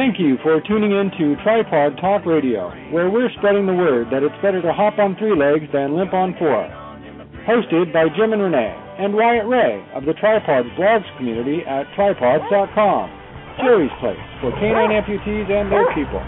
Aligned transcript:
Thank 0.00 0.16
you 0.18 0.38
for 0.42 0.62
tuning 0.62 0.92
in 0.92 1.10
to 1.20 1.36
Tripawd 1.44 2.00
Talk 2.00 2.24
Radio, 2.24 2.72
where 2.90 3.10
we're 3.10 3.28
spreading 3.36 3.66
the 3.66 3.74
word 3.74 4.08
that 4.08 4.22
it's 4.22 4.34
better 4.40 4.62
to 4.62 4.72
hop 4.72 4.98
on 4.98 5.14
three 5.16 5.36
legs 5.36 5.68
than 5.74 5.94
limp 5.94 6.14
on 6.14 6.32
four. 6.40 6.64
Hosted 7.44 7.92
by 7.92 8.08
Jim 8.16 8.32
and 8.32 8.40
Renee 8.40 8.72
and 8.96 9.12
Wyatt 9.12 9.44
Ray 9.44 9.84
of 9.92 10.06
the 10.06 10.16
Tripawds 10.16 10.74
blogs 10.80 11.04
community 11.18 11.60
at 11.68 11.84
tripawds.com. 11.92 13.12
Jerry's 13.60 13.92
place 14.00 14.16
for 14.40 14.50
canine 14.56 14.88
amputees 14.88 15.52
and 15.52 15.68
their 15.68 15.84
people. 15.92 16.24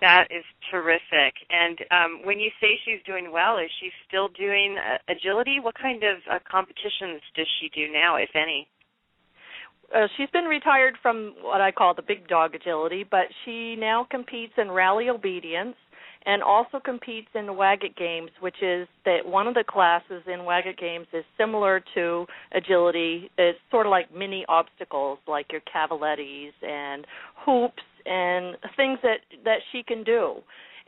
That 0.04 0.28
is 0.30 0.44
terrific. 0.70 1.32
And 1.48 1.78
um, 1.90 2.20
when 2.24 2.38
you 2.38 2.50
say 2.60 2.78
she's 2.84 3.00
doing 3.06 3.32
well, 3.32 3.56
is 3.56 3.70
she 3.80 3.88
still 4.06 4.28
doing 4.28 4.76
uh, 4.76 4.98
agility? 5.10 5.60
What 5.62 5.76
kind 5.80 6.02
of 6.02 6.18
uh, 6.30 6.40
competitions 6.44 7.22
does 7.34 7.46
she 7.58 7.70
do 7.74 7.90
now, 7.90 8.16
if 8.16 8.28
any? 8.34 8.68
Uh, 9.94 10.06
she's 10.18 10.28
been 10.28 10.44
retired 10.44 10.96
from 11.00 11.32
what 11.40 11.62
I 11.62 11.72
call 11.72 11.94
the 11.94 12.02
big 12.02 12.28
dog 12.28 12.54
agility, 12.54 13.02
but 13.10 13.28
she 13.46 13.76
now 13.76 14.06
competes 14.10 14.52
in 14.58 14.70
rally 14.70 15.08
obedience 15.08 15.76
and 16.26 16.42
also 16.42 16.80
competes 16.84 17.28
in 17.34 17.46
Waggett 17.46 17.96
Games, 17.96 18.30
which 18.40 18.56
is 18.60 18.86
that 19.06 19.24
one 19.24 19.46
of 19.46 19.54
the 19.54 19.64
classes 19.66 20.22
in 20.26 20.40
Waggett 20.40 20.78
Games 20.78 21.06
is 21.14 21.24
similar 21.38 21.82
to 21.94 22.26
agility. 22.52 23.30
It's 23.38 23.58
sort 23.70 23.86
of 23.86 23.90
like 23.90 24.14
mini 24.14 24.44
obstacles, 24.50 25.18
like 25.26 25.46
your 25.50 25.62
cavalettis 25.62 26.52
and 26.62 27.06
hoops 27.46 27.82
and 28.06 28.56
things 28.76 28.98
that 29.02 29.18
that 29.44 29.58
she 29.72 29.82
can 29.82 30.04
do. 30.04 30.36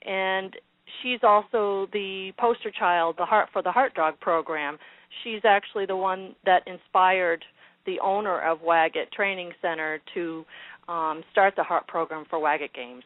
And 0.05 0.55
she's 1.03 1.21
also 1.23 1.89
the 1.93 2.33
poster 2.39 2.71
child, 2.71 3.17
the 3.19 3.25
heart 3.25 3.49
for 3.53 3.63
the 3.63 3.73
Heart 3.73 3.95
Dog 3.95 4.19
program. 4.21 4.79
She's 5.25 5.41
actually 5.45 5.87
the 5.87 5.97
one 5.97 6.35
that 6.45 6.63
inspired 6.67 7.45
the 7.87 8.01
owner 8.01 8.41
of 8.41 8.61
Waggett 8.61 9.11
Training 9.13 9.53
Center 9.63 10.01
to 10.15 10.45
um, 10.89 11.23
start 11.33 11.55
the 11.57 11.63
Heart 11.63 11.87
program 11.89 12.25
for 12.29 12.39
Waggett 12.39 12.75
Games. 12.75 13.05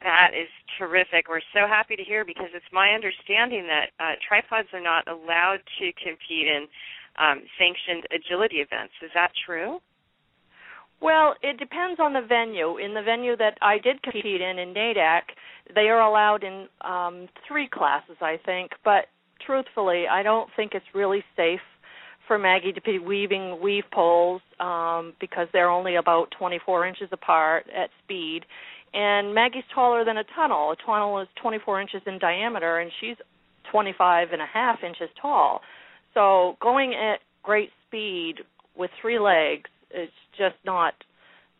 That 0.00 0.32
is 0.34 0.48
terrific. 0.78 1.28
We're 1.28 1.40
so 1.54 1.66
happy 1.66 1.96
to 1.96 2.04
hear 2.04 2.24
because 2.24 2.52
it's 2.54 2.64
my 2.72 2.90
understanding 2.90 3.66
that 3.66 3.88
uh, 3.98 4.12
tripods 4.26 4.68
are 4.74 4.82
not 4.82 5.08
allowed 5.08 5.60
to 5.80 5.92
compete 5.96 6.46
in 6.46 6.66
um, 7.16 7.40
sanctioned 7.56 8.04
agility 8.12 8.56
events. 8.56 8.92
Is 9.02 9.10
that 9.14 9.32
true? 9.46 9.80
Well, 11.04 11.34
it 11.42 11.58
depends 11.58 12.00
on 12.00 12.14
the 12.14 12.22
venue. 12.26 12.78
In 12.78 12.94
the 12.94 13.02
venue 13.02 13.36
that 13.36 13.58
I 13.60 13.76
did 13.76 14.02
compete 14.02 14.40
in, 14.40 14.58
in 14.58 14.72
NADAC, 14.72 15.20
they 15.74 15.88
are 15.90 16.00
allowed 16.00 16.42
in 16.42 16.66
um, 16.80 17.28
three 17.46 17.68
classes, 17.68 18.16
I 18.22 18.38
think. 18.46 18.70
But 18.86 19.08
truthfully, 19.44 20.04
I 20.10 20.22
don't 20.22 20.48
think 20.56 20.72
it's 20.72 20.86
really 20.94 21.22
safe 21.36 21.60
for 22.26 22.38
Maggie 22.38 22.72
to 22.72 22.80
be 22.80 22.98
weaving 22.98 23.60
weave 23.62 23.84
poles 23.92 24.40
um, 24.60 25.12
because 25.20 25.46
they're 25.52 25.68
only 25.68 25.96
about 25.96 26.28
24 26.38 26.86
inches 26.86 27.10
apart 27.12 27.66
at 27.76 27.90
speed. 28.02 28.46
And 28.94 29.34
Maggie's 29.34 29.64
taller 29.74 30.06
than 30.06 30.16
a 30.16 30.24
tunnel. 30.34 30.70
A 30.70 30.76
tunnel 30.86 31.20
is 31.20 31.28
24 31.42 31.82
inches 31.82 32.00
in 32.06 32.18
diameter, 32.18 32.78
and 32.78 32.90
she's 33.02 33.16
25 33.70 34.28
and 34.32 34.40
a 34.40 34.46
half 34.50 34.78
inches 34.82 35.10
tall. 35.20 35.60
So 36.14 36.56
going 36.62 36.94
at 36.94 37.20
great 37.42 37.68
speed 37.86 38.36
with 38.74 38.90
three 39.02 39.18
legs 39.18 39.68
is 39.94 40.10
just 40.36 40.56
not 40.64 40.94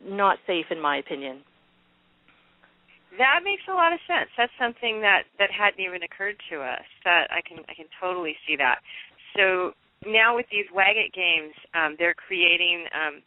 not 0.05 0.39
safe 0.47 0.67
in 0.71 0.81
my 0.81 0.99
opinion. 0.99 1.41
That 3.17 3.41
makes 3.45 3.63
a 3.71 3.75
lot 3.75 3.93
of 3.93 4.01
sense. 4.09 4.29
That's 4.37 4.53
something 4.59 5.01
that 5.01 5.23
that 5.39 5.51
hadn't 5.51 5.81
even 5.81 6.03
occurred 6.03 6.37
to 6.51 6.61
us. 6.61 6.87
That 7.05 7.31
I 7.31 7.41
can 7.47 7.65
I 7.69 7.75
can 7.75 7.87
totally 8.01 8.37
see 8.47 8.57
that. 8.57 8.81
So 9.37 9.73
now 10.07 10.35
with 10.37 10.47
these 10.51 10.67
Waggett 10.75 11.13
games, 11.15 11.55
um, 11.75 11.97
they're 11.99 12.15
creating 12.15 12.87
um, 12.93 13.23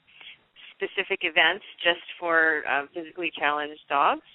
specific 0.75 1.19
events 1.23 1.65
just 1.83 2.03
for 2.19 2.63
uh, 2.69 2.85
physically 2.93 3.31
challenged 3.37 3.81
dogs. 3.89 4.27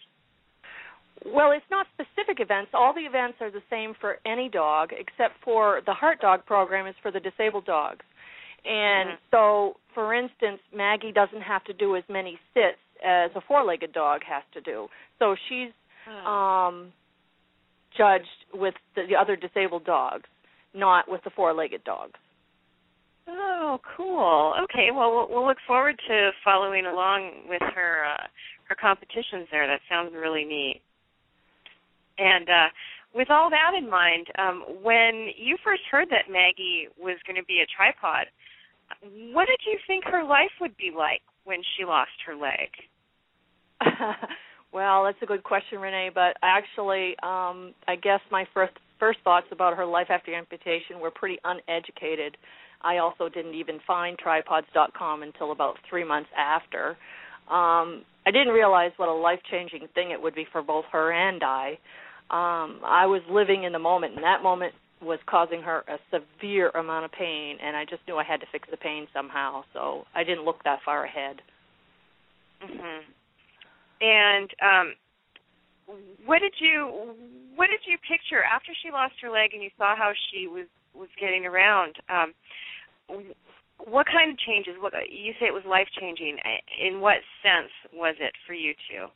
Well, 1.24 1.52
it's 1.52 1.68
not 1.70 1.86
specific 1.94 2.40
events. 2.40 2.72
All 2.74 2.92
the 2.92 3.06
events 3.06 3.38
are 3.40 3.50
the 3.50 3.62
same 3.70 3.94
for 4.00 4.18
any 4.26 4.48
dog, 4.48 4.90
except 4.90 5.34
for 5.44 5.82
the 5.86 5.94
Heart 5.94 6.20
Dog 6.20 6.44
program 6.46 6.86
is 6.86 6.96
for 7.00 7.12
the 7.12 7.20
disabled 7.20 7.64
dogs. 7.64 8.04
And 8.64 9.10
Mhm. 9.10 9.18
so, 9.30 9.76
for 9.94 10.14
instance, 10.14 10.60
Maggie 10.72 11.12
doesn't 11.12 11.42
have 11.42 11.64
to 11.64 11.72
do 11.72 11.96
as 11.96 12.08
many 12.08 12.38
sits 12.54 12.78
as 13.02 13.34
a 13.34 13.40
four-legged 13.40 13.92
dog 13.92 14.22
has 14.24 14.44
to 14.52 14.60
do. 14.60 14.88
So 15.18 15.34
she's 15.48 15.72
um 16.24 16.92
judged 17.96 18.46
with 18.54 18.74
the, 18.94 19.06
the 19.06 19.16
other 19.16 19.36
disabled 19.36 19.84
dogs, 19.84 20.28
not 20.72 21.08
with 21.08 21.22
the 21.24 21.30
four-legged 21.30 21.84
dogs. 21.84 22.18
Oh, 23.28 23.80
cool. 23.96 24.54
Okay, 24.64 24.90
well, 24.90 25.14
we'll, 25.14 25.28
we'll 25.28 25.46
look 25.46 25.60
forward 25.66 26.00
to 26.08 26.30
following 26.44 26.86
along 26.86 27.48
with 27.48 27.62
her 27.74 28.04
uh, 28.04 28.26
her 28.64 28.74
competitions 28.74 29.46
there. 29.50 29.66
That 29.66 29.80
sounds 29.88 30.12
really 30.14 30.44
neat. 30.44 30.80
And 32.18 32.48
uh, 32.48 32.68
with 33.14 33.30
all 33.30 33.50
that 33.50 33.72
in 33.76 33.88
mind, 33.88 34.26
um, 34.38 34.64
when 34.82 35.28
you 35.36 35.56
first 35.62 35.82
heard 35.90 36.08
that 36.10 36.30
Maggie 36.30 36.88
was 36.98 37.18
going 37.26 37.36
to 37.36 37.44
be 37.44 37.60
a 37.60 37.66
tripod, 37.76 38.26
what 39.32 39.46
did 39.46 39.60
you 39.66 39.78
think 39.86 40.04
her 40.04 40.24
life 40.24 40.50
would 40.60 40.76
be 40.76 40.90
like 40.96 41.22
when 41.44 41.58
she 41.76 41.84
lost 41.84 42.10
her 42.26 42.34
leg? 42.34 42.70
well, 44.72 45.04
that's 45.04 45.18
a 45.22 45.26
good 45.26 45.42
question, 45.42 45.78
Renee. 45.78 46.10
But 46.14 46.36
actually, 46.42 47.14
um, 47.22 47.74
I 47.88 47.96
guess 48.00 48.20
my 48.30 48.44
first 48.54 48.72
first 48.98 49.18
thoughts 49.24 49.46
about 49.50 49.76
her 49.76 49.84
life 49.84 50.06
after 50.10 50.32
amputation 50.32 51.00
were 51.00 51.10
pretty 51.10 51.38
uneducated. 51.44 52.36
I 52.82 52.98
also 52.98 53.28
didn't 53.28 53.54
even 53.54 53.80
find 53.84 54.16
tripawds.com 54.18 55.22
until 55.24 55.50
about 55.50 55.74
three 55.90 56.04
months 56.04 56.30
after. 56.36 56.90
Um, 57.50 58.04
I 58.24 58.30
didn't 58.30 58.52
realize 58.52 58.92
what 58.96 59.08
a 59.08 59.12
life 59.12 59.40
changing 59.50 59.88
thing 59.94 60.12
it 60.12 60.22
would 60.22 60.34
be 60.34 60.46
for 60.52 60.62
both 60.62 60.84
her 60.92 61.12
and 61.12 61.42
I. 61.42 61.78
Um, 62.30 62.80
I 62.84 63.06
was 63.06 63.22
living 63.28 63.64
in 63.64 63.72
the 63.72 63.80
moment, 63.80 64.14
and 64.14 64.22
that 64.22 64.42
moment 64.42 64.72
was 65.02 65.18
causing 65.26 65.60
her 65.62 65.84
a 65.88 65.98
severe 66.10 66.70
amount 66.70 67.04
of 67.04 67.12
pain, 67.12 67.58
and 67.62 67.76
I 67.76 67.84
just 67.84 68.02
knew 68.06 68.16
I 68.16 68.24
had 68.24 68.40
to 68.40 68.46
fix 68.52 68.68
the 68.70 68.76
pain 68.76 69.06
somehow. 69.12 69.64
So 69.72 70.04
I 70.14 70.24
didn't 70.24 70.44
look 70.44 70.62
that 70.64 70.78
far 70.84 71.04
ahead. 71.04 71.42
Mhm. 72.62 73.02
And 74.00 74.54
um, 74.62 74.94
what 76.24 76.40
did 76.40 76.54
you 76.58 77.14
what 77.54 77.68
did 77.68 77.80
you 77.86 77.98
picture 77.98 78.42
after 78.42 78.72
she 78.82 78.90
lost 78.90 79.14
her 79.20 79.30
leg 79.30 79.50
and 79.52 79.62
you 79.62 79.70
saw 79.76 79.96
how 79.96 80.12
she 80.30 80.46
was 80.46 80.66
was 80.94 81.08
getting 81.20 81.46
around? 81.46 81.96
Um, 82.08 82.34
what 83.78 84.06
kind 84.06 84.30
of 84.30 84.38
changes? 84.38 84.74
What 84.78 84.92
you 85.10 85.32
say 85.40 85.46
it 85.46 85.54
was 85.54 85.64
life 85.66 85.88
changing. 85.98 86.38
In 86.80 87.00
what 87.00 87.18
sense 87.42 87.72
was 87.92 88.14
it 88.20 88.32
for 88.46 88.54
you 88.54 88.74
two? 88.88 89.06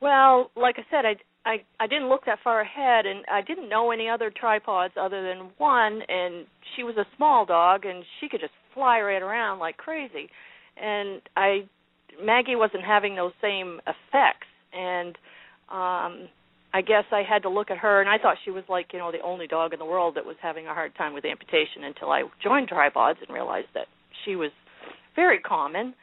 Well, 0.00 0.50
like 0.56 0.76
I 0.78 0.84
said, 0.90 1.06
I 1.06 1.16
I 1.46 1.62
I 1.78 1.86
didn't 1.86 2.08
look 2.08 2.24
that 2.26 2.38
far 2.42 2.60
ahead, 2.60 3.06
and 3.06 3.24
I 3.30 3.42
didn't 3.42 3.68
know 3.68 3.90
any 3.90 4.08
other 4.08 4.30
tripods 4.30 4.94
other 5.00 5.22
than 5.22 5.50
one, 5.58 6.00
and 6.08 6.46
she 6.74 6.82
was 6.82 6.96
a 6.96 7.06
small 7.16 7.44
dog, 7.44 7.84
and 7.84 8.04
she 8.20 8.28
could 8.28 8.40
just 8.40 8.52
fly 8.72 9.00
right 9.00 9.22
around 9.22 9.58
like 9.58 9.76
crazy, 9.76 10.28
and 10.76 11.20
I 11.36 11.68
Maggie 12.22 12.56
wasn't 12.56 12.84
having 12.84 13.14
those 13.16 13.32
same 13.40 13.80
effects, 13.86 14.48
and 14.72 15.16
um 15.70 16.28
I 16.72 16.82
guess 16.82 17.04
I 17.12 17.22
had 17.22 17.42
to 17.42 17.48
look 17.48 17.70
at 17.70 17.78
her, 17.78 18.00
and 18.00 18.10
I 18.10 18.18
thought 18.18 18.36
she 18.44 18.50
was 18.50 18.64
like 18.68 18.92
you 18.92 18.98
know 18.98 19.12
the 19.12 19.20
only 19.20 19.46
dog 19.46 19.72
in 19.72 19.78
the 19.78 19.84
world 19.84 20.14
that 20.16 20.24
was 20.24 20.36
having 20.40 20.66
a 20.66 20.74
hard 20.74 20.94
time 20.96 21.14
with 21.14 21.24
amputation 21.24 21.84
until 21.84 22.10
I 22.10 22.22
joined 22.42 22.68
tripods 22.68 23.20
and 23.26 23.32
realized 23.32 23.68
that 23.74 23.86
she 24.24 24.36
was 24.36 24.50
very 25.14 25.38
common. 25.38 25.94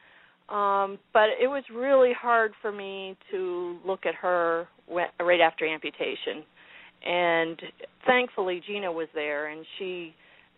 Um, 0.51 0.99
but 1.13 1.29
it 1.41 1.47
was 1.47 1.63
really 1.73 2.11
hard 2.13 2.51
for 2.61 2.71
me 2.71 3.15
to 3.31 3.77
look 3.85 4.05
at 4.05 4.15
her 4.15 4.67
right 4.89 5.39
after 5.39 5.65
amputation, 5.65 6.43
and 7.05 7.61
thankfully 8.05 8.61
Gina 8.67 8.91
was 8.91 9.07
there, 9.13 9.47
and 9.47 9.65
she 9.79 10.13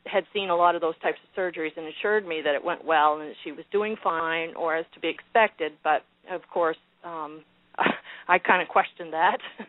had 0.05 0.23
seen 0.33 0.49
a 0.49 0.55
lot 0.55 0.75
of 0.75 0.81
those 0.81 0.97
types 1.01 1.17
of 1.23 1.39
surgeries 1.39 1.77
and 1.77 1.87
assured 1.87 2.27
me 2.27 2.41
that 2.43 2.55
it 2.55 2.63
went 2.63 2.83
well 2.83 3.19
and 3.19 3.29
that 3.29 3.35
she 3.43 3.51
was 3.51 3.63
doing 3.71 3.95
fine 4.03 4.53
or 4.55 4.75
as 4.75 4.85
to 4.93 4.99
be 4.99 5.07
expected. 5.07 5.71
But 5.83 6.03
of 6.29 6.41
course, 6.51 6.77
um, 7.05 7.41
I 8.27 8.39
kind 8.39 8.61
of 8.61 8.67
questioned 8.67 9.13
that. 9.13 9.37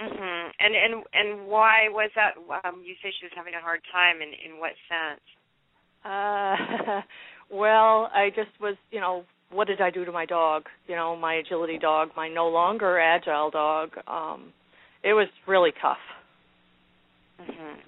Mhm. 0.00 0.50
And 0.58 0.74
and 0.74 1.04
and 1.12 1.46
why 1.46 1.88
was 1.90 2.10
that? 2.16 2.32
Um, 2.64 2.80
you 2.82 2.94
say 3.02 3.12
she 3.20 3.26
was 3.26 3.32
having 3.36 3.52
a 3.52 3.60
hard 3.60 3.82
time. 3.92 4.22
In 4.22 4.32
in 4.32 4.58
what 4.58 4.72
sense? 4.88 5.20
Uh, 6.04 7.02
well, 7.50 8.10
I 8.14 8.30
just 8.34 8.50
was, 8.60 8.76
you 8.90 9.00
know, 9.00 9.24
what 9.50 9.66
did 9.66 9.80
I 9.80 9.90
do 9.90 10.04
to 10.04 10.12
my 10.12 10.26
dog? 10.26 10.64
You 10.86 10.96
know, 10.96 11.16
my 11.16 11.34
agility 11.34 11.78
dog, 11.78 12.10
my 12.16 12.28
no 12.28 12.48
longer 12.48 12.98
agile 12.98 13.50
dog. 13.50 13.90
Um, 14.06 14.52
it 15.02 15.12
was 15.12 15.28
really 15.46 15.72
tough. 15.82 15.98
Mhm. 17.40 17.82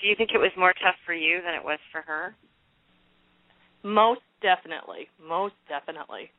Do 0.00 0.06
you 0.06 0.14
think 0.16 0.32
it 0.34 0.38
was 0.38 0.52
more 0.56 0.72
tough 0.74 0.96
for 1.04 1.14
you 1.14 1.40
than 1.42 1.54
it 1.54 1.64
was 1.64 1.78
for 1.92 2.02
her? 2.02 2.34
Most 3.82 4.22
definitely. 4.42 5.08
Most 5.18 5.54
definitely. 5.68 6.30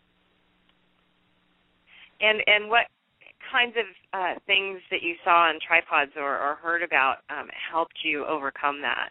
And 2.20 2.42
and 2.48 2.70
what 2.70 2.88
kinds 3.52 3.76
of 3.78 3.86
uh, 4.14 4.40
things 4.46 4.82
that 4.92 5.02
you 5.02 5.16
saw 5.24 5.48
on 5.50 5.60
tripods 5.66 6.12
or, 6.18 6.38
or 6.38 6.56
heard 6.56 6.84
about 6.84 7.18
um, 7.30 7.50
helped 7.72 8.04
you 8.04 8.26
overcome 8.26 8.82
that? 8.82 9.10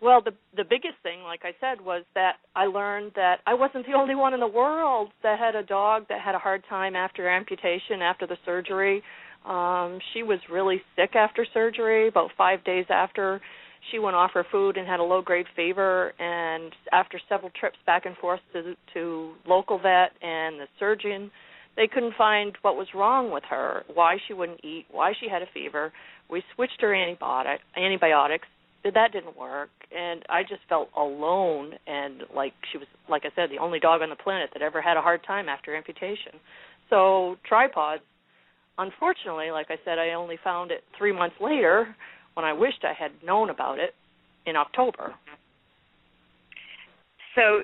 Well, 0.00 0.22
the 0.22 0.32
the 0.56 0.64
biggest 0.64 0.94
thing, 1.02 1.22
like 1.22 1.40
I 1.42 1.52
said, 1.60 1.84
was 1.84 2.04
that 2.14 2.36
I 2.54 2.66
learned 2.66 3.12
that 3.16 3.40
I 3.46 3.54
wasn't 3.54 3.86
the 3.86 3.92
only 3.96 4.14
one 4.14 4.34
in 4.34 4.40
the 4.40 4.46
world 4.46 5.10
that 5.22 5.38
had 5.38 5.56
a 5.56 5.62
dog 5.62 6.06
that 6.08 6.20
had 6.20 6.34
a 6.34 6.38
hard 6.38 6.62
time 6.68 6.94
after 6.94 7.28
amputation, 7.28 8.02
after 8.02 8.26
the 8.26 8.36
surgery. 8.44 9.02
Um, 9.44 9.98
she 10.12 10.22
was 10.22 10.38
really 10.50 10.82
sick 10.96 11.16
after 11.16 11.46
surgery. 11.54 12.08
About 12.08 12.30
five 12.36 12.62
days 12.64 12.86
after, 12.90 13.40
she 13.90 13.98
went 13.98 14.16
off 14.16 14.32
her 14.34 14.44
food 14.50 14.76
and 14.76 14.86
had 14.86 15.00
a 15.00 15.02
low 15.02 15.22
grade 15.22 15.46
fever. 15.56 16.12
And 16.18 16.72
after 16.92 17.20
several 17.28 17.50
trips 17.58 17.78
back 17.86 18.06
and 18.06 18.16
forth 18.18 18.40
to 18.52 18.74
to 18.94 19.34
local 19.46 19.78
vet 19.78 20.12
and 20.22 20.60
the 20.60 20.66
surgeon, 20.78 21.30
they 21.76 21.88
couldn't 21.88 22.14
find 22.16 22.56
what 22.62 22.76
was 22.76 22.88
wrong 22.94 23.30
with 23.32 23.44
her, 23.50 23.84
why 23.94 24.16
she 24.26 24.34
wouldn't 24.34 24.64
eat, 24.64 24.86
why 24.90 25.12
she 25.20 25.28
had 25.28 25.42
a 25.42 25.46
fever. 25.54 25.92
We 26.30 26.42
switched 26.54 26.80
her 26.80 26.88
antibiotic 26.88 27.58
antibiotics. 27.76 28.46
That 28.84 29.12
didn't 29.12 29.36
work, 29.36 29.70
and 29.94 30.22
I 30.30 30.42
just 30.42 30.62
felt 30.68 30.88
alone 30.96 31.72
and 31.86 32.22
like 32.34 32.54
she 32.72 32.78
was, 32.78 32.86
like 33.08 33.24
I 33.24 33.30
said, 33.36 33.50
the 33.50 33.58
only 33.58 33.78
dog 33.78 34.00
on 34.00 34.08
the 34.08 34.16
planet 34.16 34.50
that 34.54 34.62
ever 34.62 34.80
had 34.80 34.96
a 34.96 35.02
hard 35.02 35.20
time 35.26 35.48
after 35.48 35.76
amputation. 35.76 36.32
So 36.88 37.36
tripods, 37.46 38.02
unfortunately, 38.78 39.50
like 39.50 39.66
I 39.68 39.76
said, 39.84 39.98
I 39.98 40.14
only 40.14 40.38
found 40.42 40.70
it 40.70 40.84
three 40.96 41.12
months 41.12 41.36
later 41.40 41.94
when 42.34 42.46
I 42.46 42.52
wished 42.52 42.84
I 42.84 42.94
had 42.94 43.10
known 43.24 43.50
about 43.50 43.78
it 43.78 43.94
in 44.46 44.56
October. 44.56 45.14
So, 47.34 47.62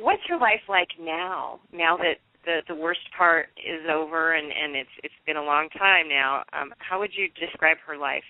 what's 0.00 0.22
her 0.28 0.38
life 0.38 0.62
like 0.68 0.88
now? 1.00 1.60
Now 1.72 1.96
that 1.96 2.16
the 2.44 2.60
the 2.68 2.74
worst 2.74 3.00
part 3.16 3.48
is 3.58 3.84
over 3.92 4.34
and 4.34 4.46
and 4.52 4.76
it's 4.76 4.90
it's 5.02 5.14
been 5.26 5.36
a 5.36 5.42
long 5.42 5.68
time 5.76 6.08
now. 6.08 6.44
Um, 6.52 6.72
how 6.78 6.98
would 7.00 7.10
you 7.12 7.28
describe 7.38 7.78
her 7.86 7.96
life 7.96 8.24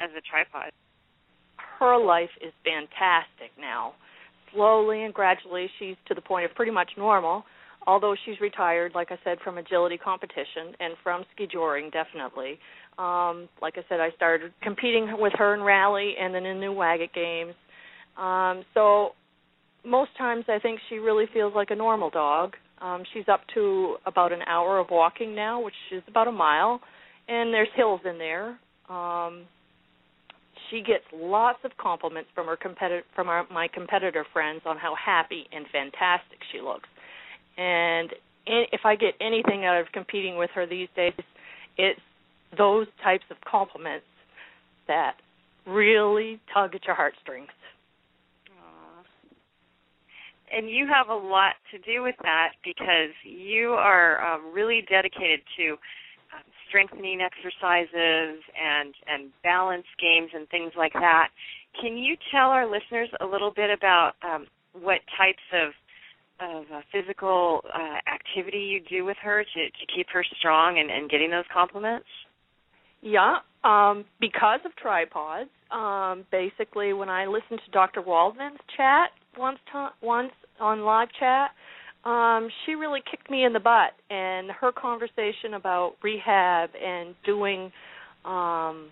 as 0.00 0.10
a 0.16 0.20
tripod? 0.20 0.72
Her 1.82 1.98
life 1.98 2.30
is 2.40 2.52
fantastic 2.62 3.50
now. 3.58 3.94
Slowly 4.54 5.02
and 5.02 5.12
gradually, 5.12 5.68
she's 5.80 5.96
to 6.06 6.14
the 6.14 6.20
point 6.20 6.44
of 6.44 6.54
pretty 6.54 6.70
much 6.70 6.88
normal. 6.96 7.42
Although 7.88 8.14
she's 8.24 8.40
retired, 8.40 8.92
like 8.94 9.10
I 9.10 9.18
said, 9.24 9.38
from 9.42 9.58
agility 9.58 9.98
competition 9.98 10.76
and 10.78 10.94
from 11.02 11.24
ski 11.34 11.48
joring, 11.50 11.90
definitely. 11.90 12.60
Um, 12.98 13.48
like 13.60 13.78
I 13.78 13.80
said, 13.88 13.98
I 13.98 14.10
started 14.14 14.52
competing 14.62 15.08
with 15.18 15.32
her 15.36 15.54
in 15.54 15.62
rally 15.62 16.14
and 16.20 16.32
then 16.32 16.46
in 16.46 16.60
new 16.60 16.72
Waggett 16.72 17.12
games. 17.14 17.54
Um, 18.16 18.64
so 18.74 19.16
most 19.84 20.16
times, 20.16 20.44
I 20.46 20.60
think 20.60 20.78
she 20.88 20.98
really 20.98 21.24
feels 21.34 21.52
like 21.52 21.72
a 21.72 21.76
normal 21.76 22.10
dog. 22.10 22.52
Um, 22.80 23.02
she's 23.12 23.24
up 23.26 23.40
to 23.54 23.96
about 24.06 24.32
an 24.32 24.42
hour 24.46 24.78
of 24.78 24.86
walking 24.88 25.34
now, 25.34 25.60
which 25.60 25.74
is 25.90 26.04
about 26.06 26.28
a 26.28 26.32
mile, 26.32 26.80
and 27.26 27.52
there's 27.52 27.70
hills 27.74 28.02
in 28.08 28.18
there. 28.18 28.56
Um, 28.88 29.46
she 30.72 30.80
gets 30.80 31.04
lots 31.14 31.58
of 31.64 31.70
compliments 31.76 32.30
from 32.34 32.46
her 32.46 32.56
competitor 32.56 33.02
from 33.14 33.28
our, 33.28 33.46
my 33.52 33.68
competitor 33.68 34.24
friends 34.32 34.62
on 34.66 34.78
how 34.78 34.94
happy 34.96 35.44
and 35.52 35.66
fantastic 35.70 36.38
she 36.50 36.60
looks. 36.60 36.88
And 37.58 38.10
if 38.46 38.80
I 38.84 38.96
get 38.96 39.14
anything 39.20 39.64
out 39.66 39.78
of 39.78 39.86
competing 39.92 40.36
with 40.36 40.50
her 40.54 40.66
these 40.66 40.88
days, 40.96 41.12
it's 41.76 42.00
those 42.56 42.86
types 43.04 43.24
of 43.30 43.36
compliments 43.48 44.06
that 44.88 45.16
really 45.66 46.40
tug 46.52 46.74
at 46.74 46.84
your 46.86 46.96
heartstrings 46.96 47.48
and 50.52 50.68
you 50.68 50.86
have 50.86 51.08
a 51.08 51.14
lot 51.14 51.54
to 51.70 51.78
do 51.78 52.02
with 52.02 52.14
that 52.22 52.50
because 52.62 53.10
you 53.24 53.70
are 53.70 54.34
um, 54.34 54.52
really 54.52 54.84
dedicated 54.88 55.40
to 55.56 55.76
strengthening 56.72 57.20
exercises 57.20 58.40
and 58.56 58.94
and 59.06 59.30
balance 59.44 59.84
games 60.00 60.30
and 60.34 60.48
things 60.48 60.72
like 60.76 60.94
that. 60.94 61.28
Can 61.78 61.98
you 61.98 62.16
tell 62.32 62.48
our 62.48 62.64
listeners 62.64 63.08
a 63.20 63.26
little 63.26 63.52
bit 63.54 63.68
about 63.70 64.12
um, 64.24 64.46
what 64.72 65.00
types 65.18 65.44
of 65.52 65.72
of 66.40 66.64
uh, 66.74 66.80
physical 66.90 67.60
uh, 67.72 67.98
activity 68.12 68.58
you 68.58 68.80
do 68.88 69.04
with 69.04 69.18
her 69.22 69.44
to, 69.44 69.60
to 69.60 69.94
keep 69.94 70.06
her 70.12 70.24
strong 70.38 70.78
and, 70.78 70.90
and 70.90 71.10
getting 71.10 71.30
those 71.30 71.44
compliments? 71.52 72.06
Yeah, 73.02 73.36
um, 73.64 74.04
because 74.20 74.60
of 74.64 74.74
tripods. 74.76 75.50
Um, 75.70 76.24
basically, 76.30 76.92
when 76.92 77.08
I 77.08 77.26
listened 77.26 77.60
to 77.64 77.70
Dr. 77.70 78.02
Waldman's 78.02 78.58
chat 78.76 79.10
once 79.36 79.58
once 80.02 80.32
on 80.60 80.80
live 80.80 81.08
chat, 81.18 81.50
um, 82.04 82.48
she 82.64 82.74
really 82.74 83.00
kicked 83.08 83.30
me 83.30 83.44
in 83.44 83.52
the 83.52 83.60
butt, 83.60 83.92
and 84.10 84.50
her 84.50 84.72
conversation 84.72 85.54
about 85.54 85.94
rehab 86.02 86.70
and 86.74 87.14
doing, 87.24 87.70
um, 88.24 88.90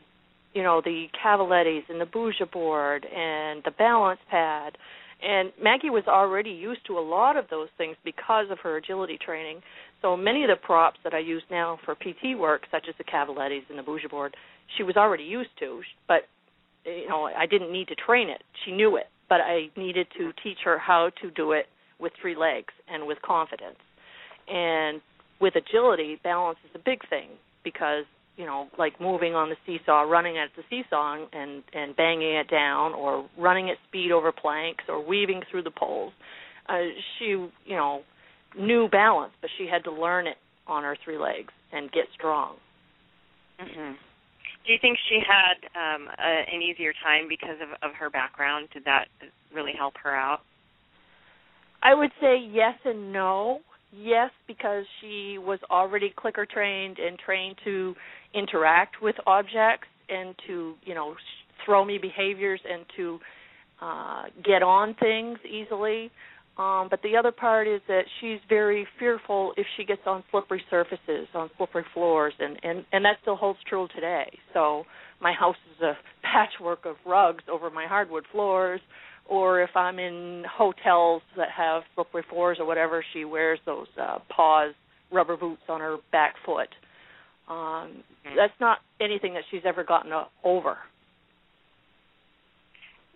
you 0.54 0.62
know, 0.62 0.80
the 0.84 1.06
cavalettis 1.22 1.82
and 1.88 2.00
the 2.00 2.06
bouger 2.06 2.46
board 2.46 3.04
and 3.04 3.62
the 3.64 3.72
balance 3.76 4.20
pad. 4.30 4.76
And 5.22 5.52
Maggie 5.62 5.90
was 5.90 6.04
already 6.06 6.50
used 6.50 6.86
to 6.86 6.98
a 6.98 7.00
lot 7.00 7.36
of 7.36 7.46
those 7.50 7.68
things 7.76 7.96
because 8.04 8.46
of 8.50 8.58
her 8.62 8.76
agility 8.76 9.18
training. 9.24 9.60
So 10.02 10.16
many 10.16 10.44
of 10.44 10.48
the 10.48 10.56
props 10.56 10.98
that 11.04 11.12
I 11.12 11.18
use 11.18 11.42
now 11.50 11.78
for 11.84 11.94
PT 11.94 12.38
work, 12.38 12.62
such 12.70 12.86
as 12.88 12.94
the 12.96 13.04
cavalettis 13.04 13.68
and 13.68 13.78
the 13.78 13.82
bouger 13.82 14.08
board, 14.08 14.34
she 14.76 14.82
was 14.82 14.96
already 14.96 15.24
used 15.24 15.50
to. 15.58 15.82
But 16.06 16.22
you 16.86 17.08
know, 17.08 17.24
I 17.24 17.46
didn't 17.46 17.72
need 17.72 17.88
to 17.88 17.94
train 17.96 18.30
it; 18.30 18.42
she 18.64 18.72
knew 18.72 18.96
it. 18.96 19.08
But 19.28 19.40
I 19.40 19.68
needed 19.76 20.06
to 20.16 20.32
teach 20.42 20.58
her 20.64 20.78
how 20.78 21.10
to 21.22 21.30
do 21.32 21.52
it 21.52 21.66
with 22.00 22.12
three 22.20 22.36
legs 22.36 22.72
and 22.88 23.06
with 23.06 23.20
confidence. 23.22 23.78
And 24.48 25.00
with 25.40 25.54
agility, 25.56 26.18
balance 26.22 26.58
is 26.64 26.70
a 26.74 26.82
big 26.84 27.08
thing 27.08 27.28
because 27.64 28.04
you 28.36 28.46
know, 28.46 28.68
like 28.78 28.98
moving 28.98 29.34
on 29.34 29.50
the 29.50 29.56
seesaw, 29.66 30.00
running 30.02 30.38
at 30.38 30.48
the 30.56 30.62
seesaw 30.70 31.26
and 31.30 31.62
and 31.74 31.94
banging 31.94 32.36
it 32.36 32.48
down, 32.50 32.94
or 32.94 33.28
running 33.36 33.68
at 33.68 33.76
speed 33.86 34.12
over 34.12 34.32
planks, 34.32 34.84
or 34.88 35.04
weaving 35.04 35.42
through 35.50 35.62
the 35.62 35.70
poles. 35.70 36.12
Uh, 36.66 36.88
she, 37.18 37.26
you 37.26 37.76
know, 37.76 38.00
knew 38.58 38.88
balance, 38.88 39.32
but 39.42 39.50
she 39.58 39.66
had 39.66 39.84
to 39.84 39.92
learn 39.92 40.26
it 40.26 40.36
on 40.66 40.84
her 40.84 40.96
three 41.04 41.18
legs 41.18 41.52
and 41.72 41.92
get 41.92 42.04
strong. 42.14 42.56
Mhm. 43.60 43.96
Do 44.64 44.72
you 44.72 44.78
think 44.80 44.98
she 45.08 45.20
had 45.20 45.68
um, 45.76 46.08
a, 46.18 46.54
an 46.54 46.62
easier 46.62 46.94
time 47.02 47.28
because 47.28 47.60
of, 47.60 47.70
of 47.82 47.94
her 47.96 48.08
background? 48.08 48.68
Did 48.72 48.84
that 48.84 49.08
really 49.52 49.72
help 49.76 49.94
her 50.02 50.14
out? 50.14 50.40
I 51.82 51.94
would 51.94 52.10
say 52.20 52.36
yes 52.38 52.74
and 52.84 53.12
no. 53.12 53.60
Yes, 53.92 54.30
because 54.46 54.84
she 55.00 55.36
was 55.38 55.58
already 55.70 56.12
clicker 56.16 56.46
trained 56.46 56.98
and 56.98 57.18
trained 57.18 57.56
to 57.64 57.94
interact 58.34 59.02
with 59.02 59.16
objects 59.26 59.88
and 60.08 60.34
to, 60.46 60.74
you 60.84 60.94
know, 60.94 61.14
throw 61.64 61.84
me 61.84 61.98
behaviors 61.98 62.60
and 62.70 62.84
to 62.96 63.18
uh, 63.82 64.22
get 64.44 64.62
on 64.62 64.94
things 65.00 65.38
easily. 65.44 66.10
Um, 66.58 66.88
but 66.90 67.00
the 67.02 67.16
other 67.16 67.32
part 67.32 67.66
is 67.66 67.80
that 67.88 68.02
she's 68.20 68.38
very 68.48 68.86
fearful 68.98 69.54
if 69.56 69.66
she 69.76 69.84
gets 69.84 70.02
on 70.06 70.22
slippery 70.30 70.62
surfaces, 70.68 71.26
on 71.34 71.48
slippery 71.56 71.84
floors, 71.94 72.34
and 72.38 72.58
and 72.62 72.84
and 72.92 73.04
that 73.04 73.16
still 73.22 73.36
holds 73.36 73.58
true 73.66 73.88
today. 73.94 74.26
So 74.52 74.84
my 75.20 75.32
house 75.32 75.56
is 75.74 75.82
a 75.82 75.96
patchwork 76.22 76.84
of 76.84 76.96
rugs 77.06 77.44
over 77.50 77.70
my 77.70 77.86
hardwood 77.86 78.24
floors, 78.30 78.80
or 79.30 79.62
if 79.62 79.70
I'm 79.76 80.00
in 80.00 80.44
hotels 80.50 81.22
that 81.36 81.48
have 81.56 81.84
slippery 81.94 82.24
floors 82.28 82.58
or 82.58 82.66
whatever, 82.66 83.04
she 83.12 83.24
wears 83.24 83.60
those 83.64 83.86
uh, 83.98 84.18
paws 84.28 84.74
rubber 85.12 85.36
boots 85.36 85.62
on 85.68 85.80
her 85.80 85.98
back 86.10 86.34
foot. 86.44 86.68
Um, 87.48 88.02
that's 88.36 88.52
not 88.60 88.78
anything 89.00 89.32
that 89.34 89.44
she's 89.50 89.62
ever 89.64 89.84
gotten 89.84 90.12
uh, 90.12 90.24
over. 90.44 90.78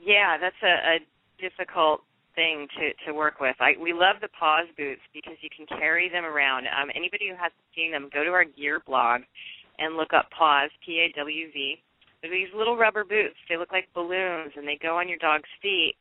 Yeah, 0.00 0.38
that's 0.40 0.56
a, 0.62 0.96
a 0.96 0.98
difficult 1.40 2.00
thing 2.34 2.68
to 2.78 2.90
to 3.06 3.16
work 3.16 3.40
with. 3.40 3.56
I 3.60 3.72
we 3.80 3.92
love 3.92 4.16
the 4.20 4.28
Pawz 4.40 4.66
boots 4.76 5.00
because 5.12 5.34
you 5.40 5.48
can 5.54 5.66
carry 5.66 6.08
them 6.08 6.24
around. 6.24 6.66
Um, 6.66 6.90
anybody 6.94 7.28
who 7.28 7.34
hasn't 7.34 7.66
seen 7.74 7.90
them, 7.90 8.10
go 8.12 8.22
to 8.22 8.30
our 8.30 8.44
gear 8.44 8.82
blog 8.86 9.22
and 9.78 9.96
look 9.96 10.12
up 10.12 10.28
Pawz 10.38 10.68
p 10.84 11.00
a 11.00 11.18
w 11.18 11.50
v. 11.52 11.76
They're 12.22 12.30
these 12.30 12.48
little 12.56 12.76
rubber 12.76 13.04
boots. 13.04 13.36
They 13.48 13.56
look 13.56 13.72
like 13.72 13.88
balloons 13.94 14.52
and 14.56 14.66
they 14.66 14.78
go 14.80 14.98
on 14.98 15.08
your 15.08 15.18
dog's 15.18 15.48
feet. 15.60 15.94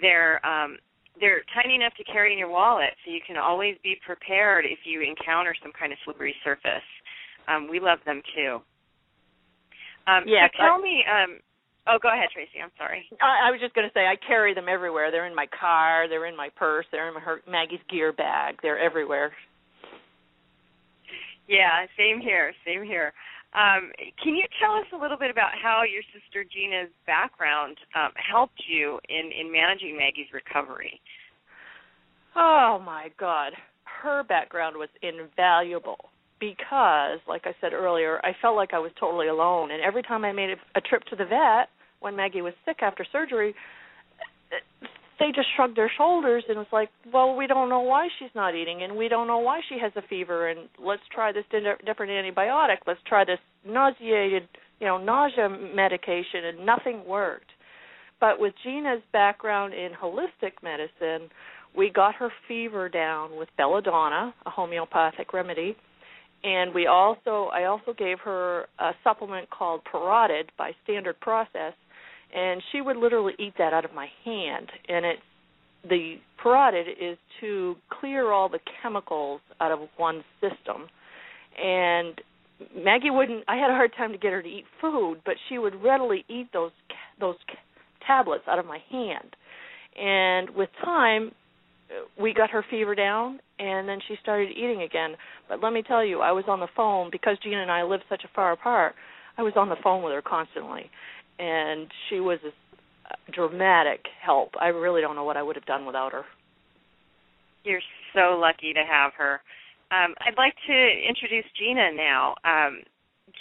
They're 0.00 0.44
um 0.46 0.76
they're 1.20 1.42
tiny 1.54 1.74
enough 1.74 1.94
to 1.98 2.04
carry 2.04 2.32
in 2.32 2.38
your 2.38 2.50
wallet, 2.50 2.90
so 3.04 3.10
you 3.10 3.20
can 3.26 3.36
always 3.36 3.76
be 3.82 3.96
prepared 4.06 4.64
if 4.64 4.78
you 4.84 5.02
encounter 5.02 5.54
some 5.62 5.72
kind 5.72 5.92
of 5.92 5.98
slippery 6.04 6.34
surface. 6.44 6.86
Um, 7.48 7.68
we 7.68 7.80
love 7.80 7.98
them 8.06 8.22
too. 8.36 8.60
Um, 10.06 10.22
Yes, 10.26 10.50
so 10.56 10.62
tell 10.62 10.74
I- 10.78 10.82
me. 10.82 11.04
Um, 11.10 11.40
oh, 11.88 11.98
go 12.00 12.12
ahead, 12.12 12.28
Tracy. 12.32 12.62
I'm 12.62 12.70
sorry. 12.78 13.08
I, 13.20 13.48
I 13.48 13.50
was 13.50 13.60
just 13.60 13.74
going 13.74 13.88
to 13.88 13.92
say 13.94 14.06
I 14.06 14.14
carry 14.14 14.54
them 14.54 14.68
everywhere. 14.68 15.10
They're 15.10 15.26
in 15.26 15.34
my 15.34 15.48
car. 15.58 16.06
They're 16.08 16.26
in 16.26 16.36
my 16.36 16.50
purse. 16.54 16.86
They're 16.92 17.08
in 17.08 17.14
my, 17.14 17.20
her, 17.20 17.40
Maggie's 17.50 17.80
gear 17.90 18.12
bag. 18.12 18.56
They're 18.62 18.78
everywhere. 18.78 19.32
Yeah, 21.48 21.86
same 21.96 22.20
here, 22.20 22.52
same 22.64 22.84
here. 22.84 23.12
Um, 23.54 23.92
can 24.22 24.36
you 24.36 24.44
tell 24.60 24.72
us 24.74 24.84
a 24.92 25.00
little 25.00 25.16
bit 25.16 25.30
about 25.30 25.50
how 25.60 25.82
your 25.82 26.02
sister 26.12 26.44
Gina's 26.44 26.90
background 27.06 27.78
um, 27.96 28.10
helped 28.14 28.62
you 28.68 28.98
in, 29.08 29.30
in 29.32 29.50
managing 29.50 29.96
Maggie's 29.96 30.32
recovery? 30.32 31.00
Oh 32.36 32.80
my 32.84 33.08
God, 33.18 33.52
her 33.84 34.22
background 34.22 34.76
was 34.76 34.90
invaluable 35.02 36.10
because, 36.40 37.18
like 37.26 37.46
I 37.46 37.54
said 37.60 37.72
earlier, 37.72 38.20
I 38.22 38.36
felt 38.40 38.54
like 38.54 38.74
I 38.74 38.78
was 38.78 38.92
totally 39.00 39.28
alone. 39.28 39.70
And 39.70 39.82
every 39.82 40.02
time 40.02 40.24
I 40.24 40.32
made 40.32 40.50
a, 40.50 40.78
a 40.78 40.80
trip 40.80 41.04
to 41.04 41.16
the 41.16 41.24
vet 41.24 41.68
when 42.00 42.14
Maggie 42.14 42.42
was 42.42 42.54
sick 42.64 42.78
after 42.82 43.04
surgery, 43.10 43.54
they 45.18 45.32
just 45.34 45.48
shrugged 45.56 45.76
their 45.76 45.90
shoulders 45.96 46.44
and 46.48 46.58
was 46.58 46.72
like, 46.72 46.90
"Well, 47.12 47.34
we 47.34 47.46
don't 47.46 47.68
know 47.68 47.80
why 47.80 48.08
she's 48.18 48.34
not 48.34 48.54
eating, 48.54 48.82
and 48.82 48.96
we 48.96 49.08
don't 49.08 49.26
know 49.26 49.38
why 49.38 49.60
she 49.68 49.78
has 49.78 49.92
a 49.96 50.02
fever, 50.02 50.48
and 50.48 50.68
let's 50.78 51.02
try 51.12 51.32
this 51.32 51.44
different 51.50 52.12
antibiotic. 52.12 52.78
Let's 52.86 53.02
try 53.02 53.24
this 53.24 53.40
nauseated, 53.64 54.48
you 54.80 54.86
know, 54.86 54.98
nausea 54.98 55.48
medication," 55.48 56.44
and 56.44 56.64
nothing 56.64 57.04
worked. 57.04 57.50
But 58.20 58.38
with 58.38 58.54
Gina's 58.62 59.02
background 59.12 59.74
in 59.74 59.92
holistic 59.92 60.62
medicine, 60.62 61.30
we 61.74 61.90
got 61.90 62.14
her 62.16 62.30
fever 62.46 62.88
down 62.88 63.36
with 63.36 63.48
belladonna, 63.56 64.34
a 64.46 64.50
homeopathic 64.50 65.32
remedy, 65.32 65.76
and 66.44 66.72
we 66.74 66.86
also 66.86 67.50
I 67.52 67.64
also 67.64 67.92
gave 67.92 68.20
her 68.20 68.66
a 68.78 68.92
supplement 69.02 69.50
called 69.50 69.82
Parotid 69.84 70.50
by 70.56 70.72
Standard 70.84 71.18
Process, 71.20 71.74
and 72.34 72.62
she 72.72 72.80
would 72.80 72.96
literally 72.96 73.34
eat 73.38 73.54
that 73.58 73.72
out 73.72 73.84
of 73.84 73.94
my 73.94 74.08
hand. 74.24 74.70
And 74.88 75.04
it 75.04 75.18
the 75.88 76.16
parotid 76.44 76.88
is 77.00 77.16
to 77.40 77.76
clear 78.00 78.32
all 78.32 78.48
the 78.48 78.58
chemicals 78.82 79.40
out 79.60 79.70
of 79.70 79.80
one's 79.98 80.24
system, 80.40 80.88
and 81.56 82.20
Maggie 82.76 83.10
wouldn't. 83.10 83.44
I 83.48 83.56
had 83.56 83.70
a 83.70 83.74
hard 83.74 83.92
time 83.96 84.12
to 84.12 84.18
get 84.18 84.32
her 84.32 84.42
to 84.42 84.48
eat 84.48 84.64
food, 84.80 85.18
but 85.24 85.34
she 85.48 85.58
would 85.58 85.80
readily 85.82 86.24
eat 86.28 86.48
those 86.52 86.72
those 87.20 87.36
tablets 88.06 88.44
out 88.48 88.58
of 88.58 88.66
my 88.66 88.78
hand. 88.90 89.36
And 89.96 90.50
with 90.50 90.68
time, 90.84 91.32
we 92.20 92.34
got 92.34 92.50
her 92.50 92.64
fever 92.70 92.94
down, 92.94 93.40
and 93.58 93.88
then 93.88 93.98
she 94.06 94.16
started 94.22 94.50
eating 94.50 94.82
again. 94.82 95.14
But 95.48 95.62
let 95.62 95.72
me 95.72 95.82
tell 95.82 96.04
you, 96.04 96.20
I 96.20 96.32
was 96.32 96.44
on 96.48 96.60
the 96.60 96.68
phone 96.76 97.10
because 97.10 97.36
Gina 97.42 97.62
and 97.62 97.70
I 97.70 97.82
live 97.82 98.00
such 98.08 98.22
a 98.24 98.28
far 98.34 98.52
apart. 98.52 98.94
I 99.36 99.42
was 99.42 99.52
on 99.56 99.68
the 99.68 99.76
phone 99.82 100.02
with 100.02 100.12
her 100.12 100.22
constantly, 100.22 100.90
and 101.38 101.88
she 102.08 102.20
was 102.20 102.38
a 102.44 103.32
dramatic 103.32 104.00
help. 104.24 104.50
I 104.60 104.68
really 104.68 105.00
don't 105.00 105.16
know 105.16 105.24
what 105.24 105.36
I 105.36 105.42
would 105.42 105.56
have 105.56 105.66
done 105.66 105.86
without 105.86 106.12
her. 106.12 106.24
You're 107.64 107.82
so 108.14 108.38
lucky 108.38 108.72
to 108.72 108.82
have 108.88 109.12
her. 109.18 109.40
Um, 109.90 110.14
I'd 110.20 110.36
like 110.36 110.54
to 110.66 110.78
introduce 111.08 111.44
Gina 111.58 111.92
now. 111.92 112.34
Um, 112.44 112.82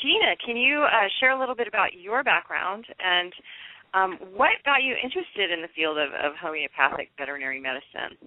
Gina, 0.01 0.35
can 0.45 0.55
you 0.57 0.83
uh, 0.83 1.07
share 1.19 1.31
a 1.31 1.39
little 1.39 1.55
bit 1.55 1.67
about 1.67 1.93
your 1.99 2.23
background 2.23 2.85
and 2.99 3.33
um, 3.93 4.19
what 4.35 4.51
got 4.65 4.83
you 4.83 4.95
interested 4.95 5.51
in 5.51 5.61
the 5.61 5.71
field 5.75 5.97
of, 5.97 6.09
of 6.13 6.35
homeopathic 6.39 7.09
veterinary 7.17 7.59
medicine? 7.59 8.17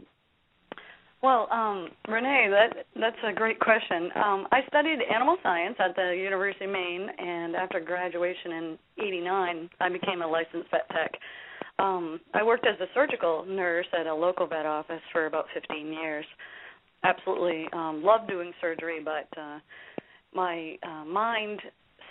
Well, 1.23 1.49
um, 1.51 1.89
Renee, 2.09 2.49
that 2.51 2.87
that's 2.99 3.17
a 3.27 3.33
great 3.33 3.61
question. 3.61 4.11
Um, 4.17 4.47
I 4.53 4.61
studied 4.69 5.01
animal 5.15 5.37
science 5.43 5.77
at 5.79 5.95
the 5.95 6.17
University 6.17 6.65
of 6.65 6.71
Maine, 6.71 7.09
and 7.19 7.55
after 7.55 7.79
graduation 7.79 8.53
in 8.53 8.79
'89, 8.99 9.71
I 9.81 9.89
became 9.91 10.23
a 10.23 10.27
licensed 10.27 10.71
vet 10.71 10.89
tech. 10.89 11.13
Um, 11.79 12.21
I 12.35 12.43
worked 12.43 12.67
as 12.67 12.81
a 12.81 12.87
surgical 12.95 13.45
nurse 13.47 13.87
at 13.99 14.07
a 14.07 14.15
local 14.15 14.47
vet 14.47 14.67
office 14.67 15.01
for 15.13 15.27
about 15.27 15.47
15 15.55 15.93
years. 15.93 16.25
Absolutely 17.05 17.67
um, 17.73 18.03
loved 18.03 18.29
doing 18.29 18.53
surgery, 18.61 19.01
but 19.03 19.29
uh, 19.39 19.59
my 20.35 20.77
uh, 20.83 21.05
mind 21.05 21.61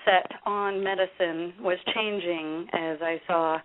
set 0.06 0.32
on 0.46 0.84
medicine 0.84 1.54
was 1.62 1.78
changing 1.96 2.68
as 2.74 2.98
I 3.02 3.22
saw 3.28 3.60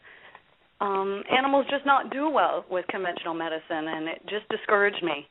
um 0.85 1.23
animals 1.37 1.67
just 1.71 1.87
not 1.87 2.11
do 2.11 2.29
well 2.29 2.65
with 2.71 2.85
conventional 2.89 3.35
medicine 3.35 3.89
and 3.89 4.09
it 4.09 4.21
just 4.29 4.49
discouraged 4.51 5.03
me. 5.03 5.27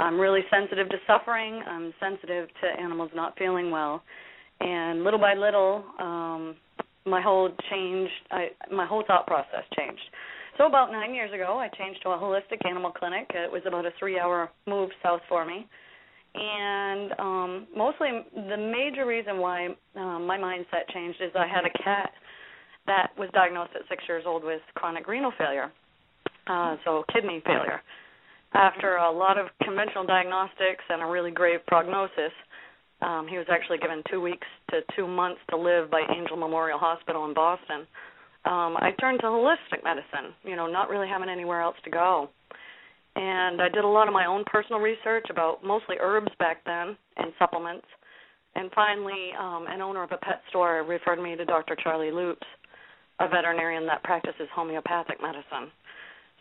I'm 0.00 0.18
really 0.18 0.42
sensitive 0.50 0.88
to 0.90 0.96
suffering. 1.06 1.62
I'm 1.66 1.92
sensitive 2.00 2.48
to 2.62 2.82
animals 2.82 3.10
not 3.14 3.36
feeling 3.38 3.70
well. 3.70 4.02
And 4.60 5.04
little 5.04 5.20
by 5.20 5.34
little 5.34 5.84
um 6.00 6.56
my 7.06 7.22
whole 7.22 7.48
changed 7.70 8.12
i 8.30 8.48
my 8.72 8.86
whole 8.86 9.04
thought 9.06 9.26
process 9.26 9.64
changed. 9.78 10.02
So 10.56 10.66
about 10.66 10.90
9 10.90 11.14
years 11.14 11.32
ago 11.32 11.58
i 11.58 11.68
changed 11.78 12.02
to 12.02 12.10
a 12.10 12.18
holistic 12.18 12.66
animal 12.68 12.90
clinic. 12.90 13.30
It 13.34 13.50
was 13.50 13.62
about 13.66 13.86
a 13.86 13.90
3 13.98 14.18
hour 14.18 14.50
move 14.66 14.90
south 15.02 15.20
for 15.28 15.44
me. 15.44 15.66
And 16.34 17.12
um 17.18 17.66
mostly 17.76 18.10
the 18.34 18.56
major 18.56 19.06
reason 19.06 19.38
why 19.38 19.68
um, 19.94 20.26
my 20.26 20.38
mindset 20.38 20.84
changed 20.92 21.20
is 21.20 21.30
i 21.36 21.46
had 21.46 21.64
a 21.64 21.82
cat 21.84 22.10
that 22.88 23.12
was 23.16 23.30
diagnosed 23.32 23.70
at 23.74 23.82
six 23.88 24.02
years 24.08 24.24
old 24.26 24.42
with 24.42 24.60
chronic 24.74 25.06
renal 25.06 25.32
failure, 25.38 25.70
uh, 26.48 26.76
so 26.84 27.04
kidney 27.12 27.42
failure. 27.46 27.80
after 28.54 28.96
a 28.96 29.10
lot 29.10 29.38
of 29.38 29.46
conventional 29.62 30.04
diagnostics 30.04 30.82
and 30.88 31.02
a 31.02 31.06
really 31.06 31.30
grave 31.30 31.60
prognosis, 31.66 32.32
um, 33.00 33.28
he 33.28 33.36
was 33.36 33.46
actually 33.50 33.78
given 33.78 34.02
two 34.10 34.20
weeks 34.20 34.46
to 34.70 34.80
two 34.96 35.06
months 35.06 35.40
to 35.50 35.56
live 35.56 35.90
by 35.90 36.00
Angell 36.00 36.36
Memorial 36.36 36.78
Hospital 36.78 37.26
in 37.26 37.34
Boston. 37.34 37.86
Um, 38.44 38.76
I 38.78 38.90
turned 38.98 39.20
to 39.20 39.26
holistic 39.26 39.84
medicine, 39.84 40.34
you 40.42 40.56
know, 40.56 40.66
not 40.66 40.88
really 40.88 41.06
having 41.06 41.28
anywhere 41.28 41.60
else 41.60 41.76
to 41.84 41.90
go. 41.90 42.30
And 43.14 43.60
I 43.60 43.68
did 43.68 43.84
a 43.84 43.88
lot 43.88 44.08
of 44.08 44.14
my 44.14 44.26
own 44.26 44.44
personal 44.46 44.80
research 44.80 45.26
about 45.30 45.64
mostly 45.64 45.96
herbs 46.00 46.30
back 46.38 46.64
then 46.64 46.96
and 47.16 47.32
supplements. 47.38 47.86
And 48.54 48.70
finally, 48.74 49.30
um, 49.38 49.66
an 49.68 49.80
owner 49.80 50.02
of 50.02 50.12
a 50.12 50.18
pet 50.18 50.40
store 50.48 50.82
referred 50.82 51.22
me 51.22 51.36
to 51.36 51.44
Dr. 51.44 51.76
Charlie 51.76 52.10
Loops, 52.10 52.46
a 53.20 53.28
veterinarian 53.28 53.86
that 53.86 54.02
practices 54.04 54.48
homeopathic 54.54 55.20
medicine. 55.20 55.70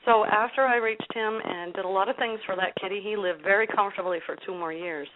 So 0.06 0.24
after 0.26 0.62
I 0.64 0.78
reached 0.78 1.12
him 1.14 1.40
and 1.44 1.74
did 1.74 1.84
a 1.86 1.88
lot 1.90 2.08
of 2.10 2.16
things 2.18 2.40
for 2.46 2.56
that 2.56 2.74
kitty, 2.80 3.02
he 3.04 3.18
lived 3.18 3.42
very 3.44 3.68
comfortably 3.68 4.20
for 4.26 4.38
two 4.46 4.54
more 4.54 4.72
years, 4.72 5.08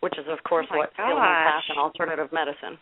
which 0.00 0.14
is 0.18 0.24
of 0.28 0.42
course 0.42 0.66
Oh 0.72 0.76
what 0.76 0.90
my 0.98 1.60
gosh. 1.66 1.76
alternative 1.78 2.28
medicine. 2.32 2.78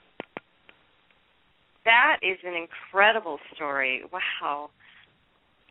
That 1.84 2.16
is 2.22 2.38
an 2.44 2.54
incredible 2.54 3.38
story. 3.54 4.02
Wow. 4.12 4.70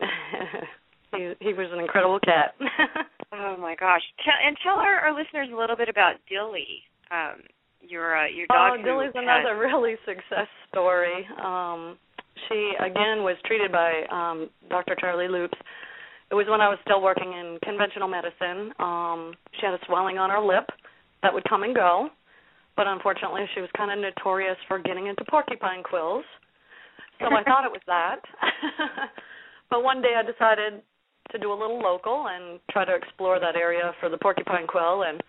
he 1.12 1.32
he 1.40 1.52
was 1.52 1.68
an 1.72 1.80
incredible 1.80 2.20
cat. 2.20 2.54
Oh 3.32 3.56
my 3.60 3.76
gosh. 3.78 4.02
Tell, 4.24 4.34
and 4.44 4.56
tell 4.64 4.74
our, 4.74 5.06
our 5.06 5.14
listeners 5.16 5.48
a 5.52 5.56
little 5.56 5.76
bit 5.76 5.88
about 5.88 6.14
Dilly. 6.28 6.82
Um, 7.12 7.42
your 7.80 8.16
uh, 8.16 8.26
your 8.26 8.46
Oh, 8.50 8.74
dog. 8.74 8.78
who 8.80 8.84
Dilly's 8.84 9.12
another 9.14 9.56
really 9.56 9.94
success 10.04 10.48
story. 10.68 11.24
Um, 11.40 11.96
she 12.48 12.72
again 12.80 13.22
was 13.22 13.36
treated 13.46 13.72
by 13.72 14.04
um, 14.10 14.50
Dr. 14.68 14.96
Charlie 14.98 15.28
Loops. 15.28 15.58
It 16.30 16.34
was 16.34 16.46
when 16.48 16.60
I 16.60 16.68
was 16.68 16.78
still 16.84 17.02
working 17.02 17.32
in 17.32 17.58
conventional 17.64 18.06
medicine. 18.06 18.72
Um, 18.78 19.34
she 19.58 19.66
had 19.66 19.74
a 19.74 19.82
swelling 19.86 20.18
on 20.18 20.30
her 20.30 20.40
lip 20.40 20.68
that 21.22 21.34
would 21.34 21.44
come 21.48 21.64
and 21.64 21.74
go, 21.74 22.08
but 22.76 22.86
unfortunately, 22.86 23.42
she 23.54 23.60
was 23.60 23.70
kind 23.76 23.90
of 23.90 23.98
notorious 23.98 24.56
for 24.68 24.78
getting 24.78 25.08
into 25.08 25.24
porcupine 25.28 25.82
quills. 25.82 26.24
So 27.18 27.26
I 27.26 27.42
thought 27.42 27.64
it 27.64 27.72
was 27.72 27.82
that. 27.86 28.20
but 29.70 29.82
one 29.82 30.00
day 30.00 30.14
I 30.16 30.22
decided 30.22 30.82
to 31.32 31.38
do 31.38 31.52
a 31.52 31.58
little 31.58 31.78
local 31.78 32.26
and 32.28 32.58
try 32.70 32.84
to 32.84 32.94
explore 32.94 33.38
that 33.38 33.56
area 33.56 33.92
for 34.00 34.08
the 34.08 34.18
porcupine 34.18 34.66
quill 34.66 35.02
and 35.02 35.22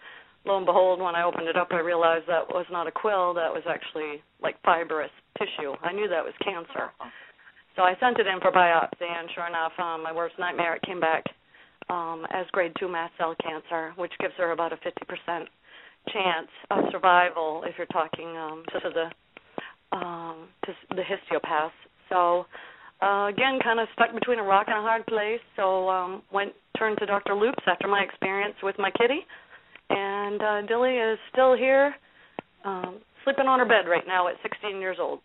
lo 0.46 0.58
and 0.58 0.66
behold, 0.66 1.00
when 1.00 1.16
I 1.16 1.24
opened 1.24 1.48
it 1.48 1.58
up, 1.58 1.70
I 1.72 1.80
realized 1.80 2.26
that 2.28 2.50
was 2.50 2.66
not 2.72 2.88
a 2.88 2.92
quill. 2.92 3.34
That 3.34 3.52
was 3.52 3.64
actually 3.70 4.24
like 4.42 4.56
fibrous 4.64 5.12
tissue. 5.38 5.74
I 5.82 5.94
knew 5.94 6.08
that 6.08 6.24
was 6.24 6.34
cancer. 6.44 6.92
So 7.76 7.84
I 7.84 7.96
sent 8.00 8.20
it 8.20 8.28
in 8.28 8.40
for 8.42 8.52
biopsy, 8.52 9.08
and 9.08 9.30
sure 9.34 9.48
enough, 9.48 9.72
um, 9.80 10.04
my 10.04 10.12
worst 10.12 10.36
nightmare, 10.38 10.76
it 10.76 10.82
came 10.82 11.00
back 11.00 11.24
um, 11.90 12.26
as 12.34 12.46
grade 12.52 12.74
2 12.80 12.88
mast 12.88 13.14
cell 13.18 13.36
cancer, 13.42 13.94
which 13.96 14.12
gives 14.20 14.34
her 14.38 14.52
about 14.52 14.74
a 14.74 14.78
50% 14.78 15.46
chance 16.10 16.50
of 16.72 16.80
survival 16.92 17.64
if 17.66 17.76
you're 17.78 17.88
talking 17.88 18.36
um, 18.38 18.64
to 18.72 18.90
the 18.90 19.96
um, 19.96 20.48
to 20.66 20.74
the 20.96 21.04
histiopaths. 21.04 21.72
So 22.10 22.46
uh, 23.02 23.28
again, 23.28 23.60
kind 23.64 23.80
of 23.80 23.88
stuck 23.94 24.14
between 24.14 24.40
a 24.40 24.44
rock 24.44 24.68
and 24.68 24.78
a 24.78 24.82
hard 24.82 25.06
place. 25.06 25.42
So 25.56 25.90
um, 25.90 26.22
went 26.32 26.54
turned 26.78 26.98
to 27.00 27.06
Dr. 27.06 27.36
Loops 27.36 27.64
after 27.68 27.88
my 27.88 28.02
experience 28.02 28.56
with 28.64 28.76
my 28.80 28.90
kitty, 28.92 29.22
and 29.92 30.42
uh, 30.42 30.62
Dilly 30.68 30.96
is 30.96 31.20
still 31.32 31.56
here, 31.56 31.94
um, 32.64 33.00
sleeping 33.24 33.48
on 33.48 33.60
her 33.60 33.66
bed 33.66 33.90
right 33.90 34.04
now 34.08 34.28
at 34.28 34.36
16 34.42 34.80
years 34.80 34.98
old. 35.00 35.20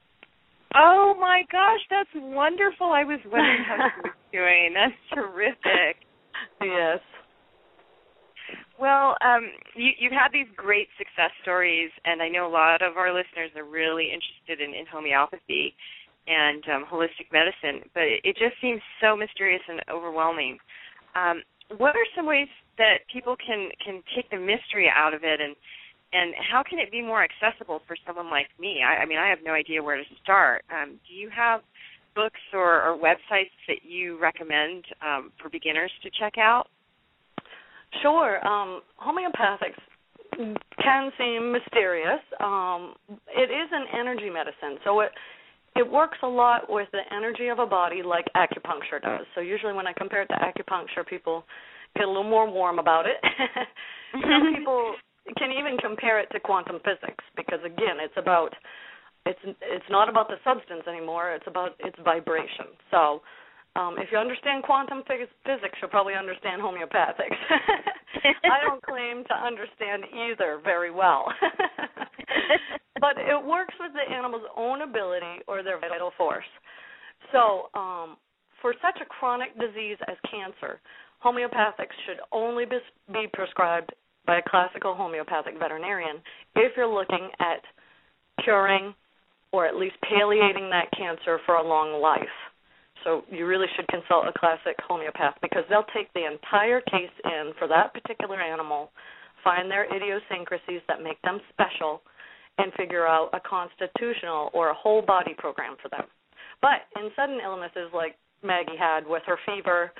Oh 0.75 1.15
my 1.19 1.43
gosh, 1.51 1.81
that's 1.89 2.11
wonderful. 2.15 2.87
I 2.87 3.05
was 3.05 3.21
wondering 3.25 3.65
how 3.67 3.89
she 3.95 4.01
was 4.11 4.19
doing. 4.33 4.75
That's 4.75 5.01
terrific. 5.15 6.03
Yes. 6.61 7.01
Well, 8.79 9.17
um, 9.25 9.49
you, 9.75 9.91
you've 9.99 10.13
had 10.13 10.33
these 10.33 10.49
great 10.57 10.89
success 10.99 11.31
stories, 11.43 11.91
and 12.05 12.21
I 12.21 12.29
know 12.29 12.47
a 12.47 12.53
lot 12.53 12.83
of 12.83 12.97
our 12.99 13.09
listeners 13.09 13.51
are 13.57 13.65
really 13.65 14.13
interested 14.13 14.61
in, 14.61 14.75
in 14.75 14.85
homeopathy 14.85 15.73
and 16.27 16.63
um, 16.69 16.85
holistic 16.85 17.33
medicine, 17.33 17.89
but 17.95 18.03
it, 18.03 18.21
it 18.25 18.37
just 18.37 18.61
seems 18.61 18.83
so 19.01 19.17
mysterious 19.17 19.63
and 19.69 19.81
overwhelming. 19.89 20.59
Um, 21.15 21.43
what 21.79 21.97
are 21.97 22.07
some 22.15 22.27
ways 22.27 22.49
that 22.79 23.07
people 23.13 23.37
can 23.37 23.69
can 23.85 24.03
take 24.15 24.31
the 24.31 24.39
mystery 24.39 24.91
out 24.95 25.15
of 25.15 25.25
it, 25.25 25.41
and 25.41 25.57
and 26.13 26.35
how 26.51 26.63
can 26.69 26.79
it 26.79 26.91
be 26.91 27.03
more 27.03 27.25
accessible 27.25 27.81
for 27.87 27.97
someone 28.07 28.31
like 28.31 28.49
me? 28.61 28.81
I, 28.85 29.03
I 29.03 29.07
mean, 29.07 29.19
I 29.19 29.29
have 29.29 29.39
no 29.45 29.53
idea 29.53 29.83
where 29.83 29.97
to 29.97 30.05
start. 30.23 30.65
Um, 30.71 30.99
do 31.09 31.15
you 31.15 31.29
have 31.35 31.61
books 32.15 32.41
or, 32.55 32.83
or 32.83 32.97
websites 32.97 33.53
that 33.69 33.85
you 33.85 34.19
recommend 34.19 34.85
um, 35.05 35.33
for 35.41 35.51
beginners 35.51 35.93
to 36.03 36.11
check 36.19 36.39
out? 36.39 36.69
Sure. 38.03 38.45
Um, 38.47 38.81
homeopathics 38.99 39.79
can 40.83 41.11
seem 41.19 41.53
mysterious. 41.53 42.21
Um, 42.41 42.95
it 43.29 43.51
is 43.51 43.69
an 43.73 43.87
energy 43.99 44.31
medicine, 44.31 44.79
so 44.85 45.01
it 45.01 45.11
it 45.77 45.91
works 45.91 46.17
a 46.23 46.27
lot 46.27 46.63
with 46.71 46.89
the 46.93 47.03
energy 47.15 47.49
of 47.49 47.59
a 47.59 47.67
body, 47.67 48.03
like 48.03 48.25
acupuncture 48.35 49.01
does. 49.03 49.27
So 49.35 49.43
usually, 49.43 49.75
when 49.75 49.87
I 49.87 49.93
compare 49.93 50.23
it 50.23 50.29
to 50.29 50.35
acupuncture, 50.35 51.07
people 51.07 51.45
get 51.97 52.05
a 52.05 52.09
little 52.09 52.29
more 52.29 52.51
warm 52.51 52.79
about 52.79 53.07
it. 53.07 53.17
Some 54.13 54.55
people 54.55 54.95
can 55.37 55.51
even 55.51 55.77
compare 55.79 56.21
it 56.21 56.29
to 56.33 56.41
quantum 56.41 56.79
physics 56.85 57.25
because, 57.37 57.59
again, 57.65 57.99
it's 58.01 58.17
about 58.17 58.55
it's 59.27 59.41
it's 59.61 59.91
not 59.91 60.09
about 60.09 60.29
the 60.29 60.37
substance 60.45 60.87
anymore. 60.89 61.33
It's 61.33 61.47
about 61.49 61.75
its 61.81 61.97
vibration. 62.05 62.79
So 62.91 63.23
um, 63.75 63.97
if 63.99 64.09
you 64.11 64.19
understand 64.19 64.63
quantum 64.63 65.03
phys- 65.11 65.35
physics, 65.45 65.77
you'll 65.83 65.91
probably 65.91 66.15
understand 66.15 66.63
homeopathics. 66.63 67.37
I 68.45 68.65
don't 68.65 68.83
claim 68.83 69.25
to 69.29 69.35
understand 69.35 70.05
either 70.15 70.61
very 70.65 70.91
well. 70.91 71.27
but 73.01 73.19
it 73.19 73.45
works 73.45 73.75
with 73.79 73.93
the 73.93 74.15
animal's 74.15 74.47
own 74.57 74.83
ability 74.83 75.43
or 75.47 75.63
their 75.63 75.79
vital 75.79 76.13
force. 76.17 76.49
So, 77.33 77.69
um, 77.75 78.17
for 78.63 78.73
such 78.81 78.99
a 79.03 79.05
chronic 79.05 79.53
disease 79.61 79.99
as 80.09 80.17
cancer, 80.31 80.81
homeopathics 81.25 81.97
should 82.07 82.19
only 82.33 82.65
be, 82.65 82.79
be 83.13 83.27
prescribed 83.33 83.93
by 84.27 84.39
a 84.39 84.49
classical 84.49 84.95
homeopathic 84.95 85.55
veterinarian 85.59 86.17
if 86.57 86.73
you're 86.77 86.87
looking 86.87 87.29
at 87.41 87.63
curing 88.43 88.95
or 89.53 89.67
at 89.67 89.77
least 89.77 89.97
palliating 90.03 90.69
that 90.71 90.91
cancer 90.97 91.39
for 91.47 91.57
a 91.57 91.67
long 91.67 92.03
life. 92.03 92.37
So 93.05 93.23
you 93.31 93.47
really 93.47 93.69
should 93.77 93.87
consult 93.89 94.27
a 94.27 94.39
classic 94.39 94.77
homeopath 94.89 95.35
because 95.41 95.63
they'll 95.71 95.87
take 95.95 96.13
the 96.13 96.27
entire 96.27 96.81
case 96.81 97.15
in 97.25 97.53
for 97.59 97.69
that 97.69 97.95
particular 97.95 98.41
animal, 98.41 98.91
find 99.45 99.71
their 99.71 99.87
idiosyncrasies 99.95 100.83
that 100.89 101.03
make 101.03 101.21
them 101.23 101.41
special, 101.53 102.03
and 102.59 102.73
figure 102.75 103.07
out 103.07 103.31
a 103.33 103.41
constitutional 103.41 104.51
or 104.53 104.71
a 104.71 104.75
whole 104.75 105.03
body 105.03 105.35
program 105.39 105.77
for 105.81 105.89
them. 105.89 106.05
But 106.61 106.89
in 106.97 107.11
sudden 107.15 107.39
illnesses 107.45 107.93
like 107.95 108.17
Maggie 108.43 108.77
had 108.79 109.07
with 109.07 109.23
her 109.27 109.39
fever 109.47 109.93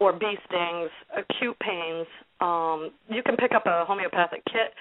or 0.00 0.12
bee 0.12 0.36
stings, 0.48 0.90
acute 1.14 1.56
pains, 1.60 2.06
um, 2.40 2.90
you 3.08 3.22
can 3.22 3.36
pick 3.36 3.52
up 3.54 3.66
a 3.66 3.84
homeopathic 3.84 4.42
kit. 4.46 4.72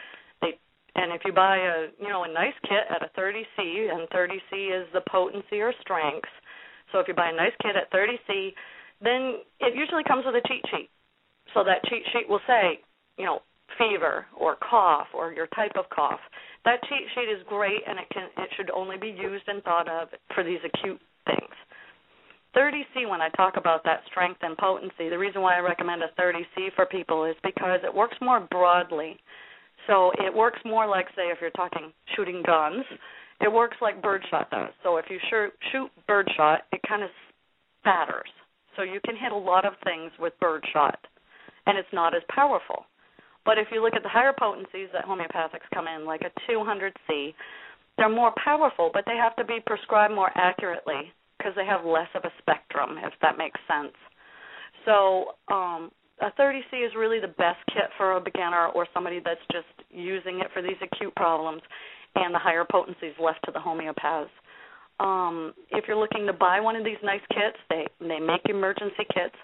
They 0.41 0.57
and 0.95 1.11
if 1.11 1.21
you 1.25 1.33
buy 1.33 1.57
a 1.57 1.87
you 2.01 2.09
know 2.09 2.23
a 2.23 2.31
nice 2.31 2.55
kit 2.63 2.87
at 2.89 3.03
a 3.03 3.11
30C, 3.19 3.91
and 3.91 4.07
30C 4.09 4.81
is 4.81 4.87
the 4.93 5.01
potency 5.11 5.59
or 5.59 5.73
strength. 5.81 6.29
So 6.91 6.99
if 6.99 7.07
you 7.07 7.13
buy 7.13 7.29
a 7.29 7.35
nice 7.35 7.53
kit 7.61 7.75
at 7.75 7.91
30C, 7.91 8.53
then 9.01 9.43
it 9.59 9.75
usually 9.75 10.03
comes 10.07 10.25
with 10.25 10.35
a 10.35 10.47
cheat 10.47 10.63
sheet. 10.71 10.89
So 11.53 11.63
that 11.63 11.83
cheat 11.85 12.03
sheet 12.11 12.27
will 12.27 12.41
say, 12.47 12.79
you 13.17 13.25
know, 13.25 13.41
fever 13.77 14.25
or 14.35 14.55
cough 14.57 15.07
or 15.13 15.31
your 15.33 15.47
type 15.47 15.73
of 15.77 15.85
cough. 15.93 16.19
That 16.65 16.81
cheat 16.83 17.05
sheet 17.13 17.29
is 17.29 17.43
great 17.47 17.81
and 17.87 17.99
it 17.99 18.07
can 18.11 18.29
it 18.37 18.49
should 18.55 18.71
only 18.71 18.97
be 18.97 19.09
used 19.09 19.47
and 19.47 19.61
thought 19.63 19.87
of 19.87 20.09
for 20.33 20.43
these 20.43 20.59
acute 20.65 20.99
things. 21.25 21.55
30C 22.55 23.07
when 23.07 23.21
I 23.21 23.29
talk 23.29 23.57
about 23.57 23.83
that 23.83 24.01
strength 24.09 24.39
and 24.41 24.57
potency, 24.57 25.09
the 25.09 25.17
reason 25.17 25.41
why 25.41 25.57
I 25.57 25.59
recommend 25.59 26.01
a 26.01 26.09
30C 26.19 26.73
for 26.75 26.85
people 26.85 27.25
is 27.25 27.35
because 27.43 27.79
it 27.83 27.93
works 27.93 28.17
more 28.21 28.47
broadly. 28.51 29.17
So 29.87 30.11
it 30.17 30.33
works 30.33 30.59
more 30.65 30.87
like 30.87 31.07
say 31.15 31.29
if 31.31 31.37
you're 31.41 31.51
talking 31.51 31.91
shooting 32.15 32.43
guns, 32.45 32.83
it 33.41 33.51
works 33.51 33.77
like 33.81 34.01
birdshot 34.01 34.49
does. 34.51 34.69
So 34.83 34.97
if 34.97 35.05
you 35.09 35.17
shoot, 35.29 35.51
shoot 35.71 35.89
birdshot, 36.07 36.61
it 36.71 36.81
kind 36.87 37.03
of 37.03 37.09
spatters. 37.81 38.29
So 38.75 38.83
you 38.83 38.99
can 39.05 39.15
hit 39.15 39.31
a 39.31 39.37
lot 39.37 39.65
of 39.65 39.73
things 39.83 40.11
with 40.19 40.33
birdshot, 40.39 40.99
and 41.65 41.77
it's 41.77 41.87
not 41.93 42.15
as 42.15 42.21
powerful. 42.33 42.85
But 43.45 43.57
if 43.57 43.67
you 43.71 43.81
look 43.83 43.93
at 43.95 44.03
the 44.03 44.09
higher 44.09 44.33
potencies 44.37 44.89
that 44.93 45.05
homeopathics 45.05 45.67
come 45.73 45.87
in, 45.87 46.05
like 46.05 46.21
a 46.21 46.51
200C, 46.51 47.33
they're 47.97 48.09
more 48.09 48.33
powerful, 48.43 48.89
but 48.93 49.03
they 49.05 49.15
have 49.15 49.35
to 49.37 49.45
be 49.45 49.59
prescribed 49.65 50.13
more 50.13 50.31
accurately 50.35 51.13
because 51.39 51.53
they 51.55 51.65
have 51.65 51.85
less 51.85 52.09
of 52.13 52.25
a 52.25 52.31
spectrum, 52.39 52.97
if 53.01 53.13
that 53.23 53.37
makes 53.37 53.59
sense. 53.67 53.95
So 54.85 55.33
um, 55.47 55.89
a 56.21 56.31
30C 56.39 56.85
is 56.85 56.91
really 56.97 57.19
the 57.19 57.33
best 57.39 57.59
kit 57.67 57.89
for 57.97 58.17
a 58.17 58.21
beginner 58.21 58.67
or 58.75 58.85
somebody 58.93 59.21
that's 59.23 59.41
just 59.51 59.67
using 59.89 60.39
it 60.41 60.47
for 60.53 60.61
these 60.61 60.77
acute 60.83 61.15
problems, 61.15 61.61
and 62.15 62.33
the 62.33 62.39
higher 62.39 62.65
potencies 62.69 63.13
left 63.19 63.39
to 63.45 63.51
the 63.51 63.59
homeopaths. 63.59 64.29
Um, 64.99 65.53
if 65.71 65.85
you're 65.87 65.97
looking 65.97 66.27
to 66.27 66.33
buy 66.33 66.59
one 66.59 66.75
of 66.75 66.83
these 66.83 66.97
nice 67.03 67.21
kits, 67.29 67.57
they 67.69 67.87
they 68.01 68.19
make 68.19 68.41
emergency 68.49 69.05
kits. 69.13 69.35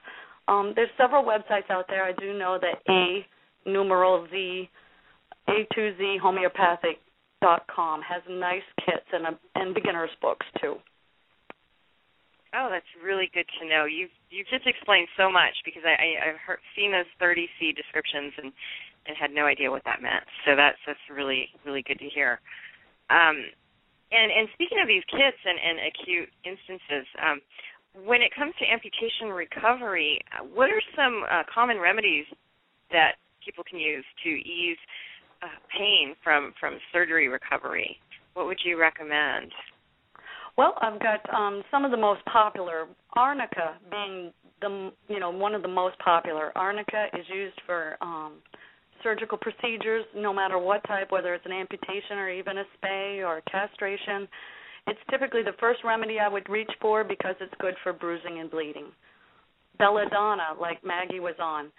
Um, 0.48 0.74
there's 0.76 0.90
several 0.98 1.24
websites 1.24 1.70
out 1.70 1.86
there. 1.88 2.04
I 2.04 2.12
do 2.20 2.38
know 2.38 2.60
that 2.60 2.92
A 2.92 3.26
numeral 3.70 4.28
Z 4.30 4.70
A2Z 5.48 6.20
homeopathic 6.20 6.98
dot 7.42 7.64
com 7.74 8.02
has 8.02 8.22
nice 8.30 8.64
kits 8.86 9.06
and 9.14 9.28
a, 9.28 9.40
and 9.56 9.74
beginners 9.74 10.10
books 10.22 10.46
too. 10.62 10.76
Oh, 12.56 12.72
that's 12.72 12.88
really 13.04 13.28
good 13.36 13.46
to 13.60 13.68
know. 13.68 13.84
You've 13.84 14.16
you've 14.32 14.48
just 14.48 14.64
explained 14.64 15.12
so 15.20 15.28
much 15.28 15.52
because 15.68 15.84
I, 15.84 15.92
I 16.00 16.10
I've 16.32 16.40
heard, 16.40 16.64
seen 16.72 16.96
those 16.96 17.10
30C 17.20 17.76
descriptions 17.76 18.32
and 18.40 18.56
and 19.06 19.14
had 19.20 19.36
no 19.36 19.46
idea 19.46 19.70
what 19.70 19.84
that 19.84 20.02
meant. 20.02 20.24
So 20.48 20.56
that's 20.56 20.80
that's 20.88 21.04
really 21.12 21.52
really 21.68 21.84
good 21.84 22.00
to 22.00 22.08
hear. 22.08 22.40
Um, 23.12 23.44
and 24.16 24.32
and 24.32 24.48
speaking 24.56 24.80
of 24.80 24.88
these 24.88 25.04
kits 25.12 25.42
and, 25.44 25.60
and 25.60 25.78
acute 25.84 26.30
instances, 26.48 27.06
um, 27.20 27.44
when 28.08 28.24
it 28.24 28.32
comes 28.32 28.56
to 28.64 28.66
amputation 28.72 29.36
recovery, 29.36 30.24
what 30.56 30.72
are 30.72 30.84
some 30.96 31.28
uh, 31.28 31.44
common 31.52 31.84
remedies 31.84 32.26
that 32.96 33.20
people 33.44 33.68
can 33.68 33.80
use 33.80 34.08
to 34.24 34.32
ease 34.32 34.80
uh, 35.44 35.60
pain 35.76 36.16
from 36.24 36.56
from 36.56 36.80
surgery 36.96 37.28
recovery? 37.28 38.00
What 38.32 38.48
would 38.48 38.64
you 38.64 38.80
recommend? 38.80 39.52
Well, 40.58 40.74
I've 40.82 41.00
got 41.00 41.22
um, 41.34 41.64
some 41.70 41.84
of 41.84 41.92
the 41.92 41.98
most 41.98 42.24
popular. 42.26 42.88
Arnica 43.14 43.76
being 43.92 44.32
the 44.62 44.92
you 45.10 45.20
know 45.20 45.30
one 45.30 45.54
of 45.54 45.62
the 45.62 45.68
most 45.68 45.98
popular. 46.00 46.52
Arnica 46.58 47.08
is 47.14 47.26
used 47.34 47.60
for 47.66 47.98
um, 48.02 48.34
surgical 49.04 49.38
procedures, 49.38 50.06
no 50.16 50.34
matter 50.34 50.58
what 50.58 50.84
type, 50.88 51.12
whether 51.12 51.34
it's 51.34 51.46
an 51.46 51.52
amputation 51.52 52.18
or 52.18 52.30
even 52.30 52.58
a 52.58 52.64
spay 52.78 53.26
or 53.26 53.42
castration. 53.52 54.28
It's 54.88 55.00
typically 55.10 55.44
the 55.44 55.56
first 55.60 55.80
remedy 55.84 56.20
I 56.20 56.28
would 56.28 56.48
reach 56.48 56.70
for 56.80 57.04
because 57.04 57.36
it's 57.42 57.54
good 57.60 57.76
for 57.84 57.92
bruising 57.92 58.40
and 58.40 58.50
bleeding. 58.50 58.88
Belladonna, 59.78 60.60
like 60.60 60.84
Maggie 60.86 61.20
was 61.20 61.36
on. 61.42 61.72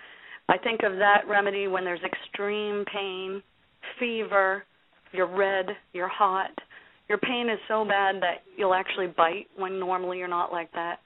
I 0.48 0.58
think 0.58 0.82
of 0.82 0.98
that 0.98 1.22
remedy 1.28 1.66
when 1.66 1.84
there's 1.84 2.00
extreme 2.04 2.84
pain, 2.92 3.42
fever, 3.98 4.64
you're 5.12 5.26
red, 5.26 5.66
you're 5.92 6.08
hot, 6.08 6.50
your 7.08 7.18
pain 7.18 7.48
is 7.48 7.58
so 7.68 7.84
bad 7.84 8.16
that 8.16 8.42
you'll 8.56 8.74
actually 8.74 9.06
bite 9.06 9.46
when 9.56 9.78
normally 9.78 10.18
you're 10.18 10.28
not 10.28 10.52
like 10.52 10.70
that. 10.72 10.98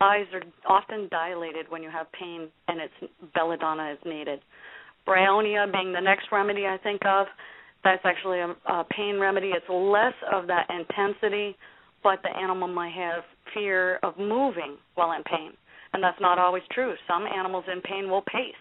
Eyes 0.00 0.26
are 0.32 0.42
often 0.68 1.08
dilated 1.10 1.66
when 1.68 1.82
you 1.82 1.90
have 1.90 2.10
pain, 2.12 2.48
and 2.68 2.80
it's 2.80 3.12
belladonna 3.34 3.92
is 3.92 3.98
needed. 4.04 4.40
Bryonia 5.06 5.70
being 5.70 5.92
the 5.92 6.00
next 6.00 6.26
remedy 6.32 6.66
I 6.66 6.78
think 6.78 7.02
of, 7.06 7.26
that's 7.84 8.02
actually 8.04 8.40
a, 8.40 8.56
a 8.66 8.84
pain 8.90 9.20
remedy. 9.20 9.52
It's 9.54 9.66
less 9.68 10.14
of 10.32 10.46
that 10.48 10.68
intensity, 10.70 11.56
but 12.02 12.18
the 12.22 12.36
animal 12.36 12.66
might 12.66 12.94
have 12.94 13.22
fear 13.52 13.96
of 14.02 14.18
moving 14.18 14.76
while 14.94 15.12
in 15.12 15.22
pain, 15.24 15.52
and 15.92 16.02
that's 16.02 16.20
not 16.20 16.38
always 16.38 16.62
true. 16.72 16.94
Some 17.06 17.24
animals 17.26 17.64
in 17.72 17.80
pain 17.82 18.10
will 18.10 18.22
pace. 18.22 18.54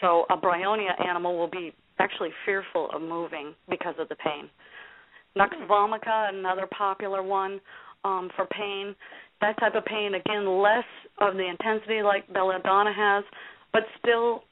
So 0.00 0.24
a 0.30 0.36
bryonia 0.36 0.98
animal 1.06 1.36
will 1.38 1.50
be 1.50 1.72
actually 1.98 2.30
fearful 2.44 2.90
of 2.94 3.02
moving 3.02 3.54
because 3.68 3.94
of 3.98 4.08
the 4.08 4.16
pain. 4.16 4.48
Nux 5.36 5.48
vomica, 5.68 6.32
another 6.32 6.66
popular 6.76 7.22
one 7.22 7.60
um, 8.04 8.30
for 8.36 8.46
pain. 8.46 8.94
That 9.40 9.58
type 9.58 9.74
of 9.74 9.84
pain, 9.84 10.14
again, 10.14 10.46
less 10.62 10.84
of 11.18 11.34
the 11.34 11.48
intensity 11.48 12.02
like 12.02 12.32
belladonna 12.32 12.92
has, 12.94 13.24
but 13.72 13.82
still 13.98 14.44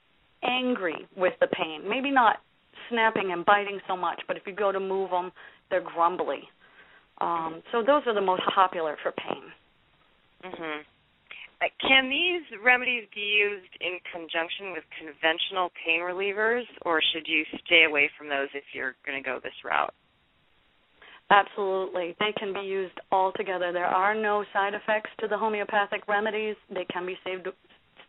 angry 0.43 1.07
with 1.17 1.35
the 1.41 1.47
pain. 1.49 1.89
Maybe 1.89 2.11
not 2.11 2.39
snapping 2.91 3.33
and 3.33 3.45
biting 3.45 3.81
so 3.87 3.97
much, 3.97 4.21
but 4.27 4.37
if 4.37 4.43
you 4.47 4.55
go 4.55 4.73
to 4.73 4.81
move 4.81 5.11
them, 5.11 5.31
they're 5.71 5.83
grumbly. 5.83 6.41
Um, 7.21 7.63
so 7.71 7.83
those 7.87 8.03
are 8.07 8.15
the 8.15 8.21
most 8.21 8.43
popular 8.55 8.97
for 9.03 9.13
pain. 9.13 9.43
Uh, 11.63 11.67
can 11.81 12.11
these 12.11 12.43
remedies 12.65 13.05
be 13.15 13.21
used 13.21 13.71
in 13.81 13.99
conjunction 14.11 14.73
with 14.73 14.83
conventional 14.99 15.71
pain 15.87 16.01
relievers, 16.01 16.65
or 16.83 17.01
should 17.13 17.29
you 17.29 17.45
stay 17.65 17.85
away 17.85 18.11
from 18.19 18.29
those 18.29 18.49
if 18.55 18.65
you're 18.75 18.97
going 19.07 19.23
to 19.23 19.25
go 19.25 19.39
this 19.43 19.55
route? 19.65 19.95
Absolutely. 21.31 22.15
They 22.21 22.33
can 22.39 22.53
be 22.53 22.61
used 22.61 22.99
all 23.11 23.33
together. 23.37 23.73
There 23.73 23.87
are 23.87 24.15
no 24.15 24.45
side 24.53 24.75
effects 24.75 25.11
to 25.21 25.29
the 25.29 25.39
homeopathic 25.39 26.07
remedies. 26.07 26.57
They 26.73 26.85
can 26.93 27.07
be 27.07 27.17
saved 27.25 27.49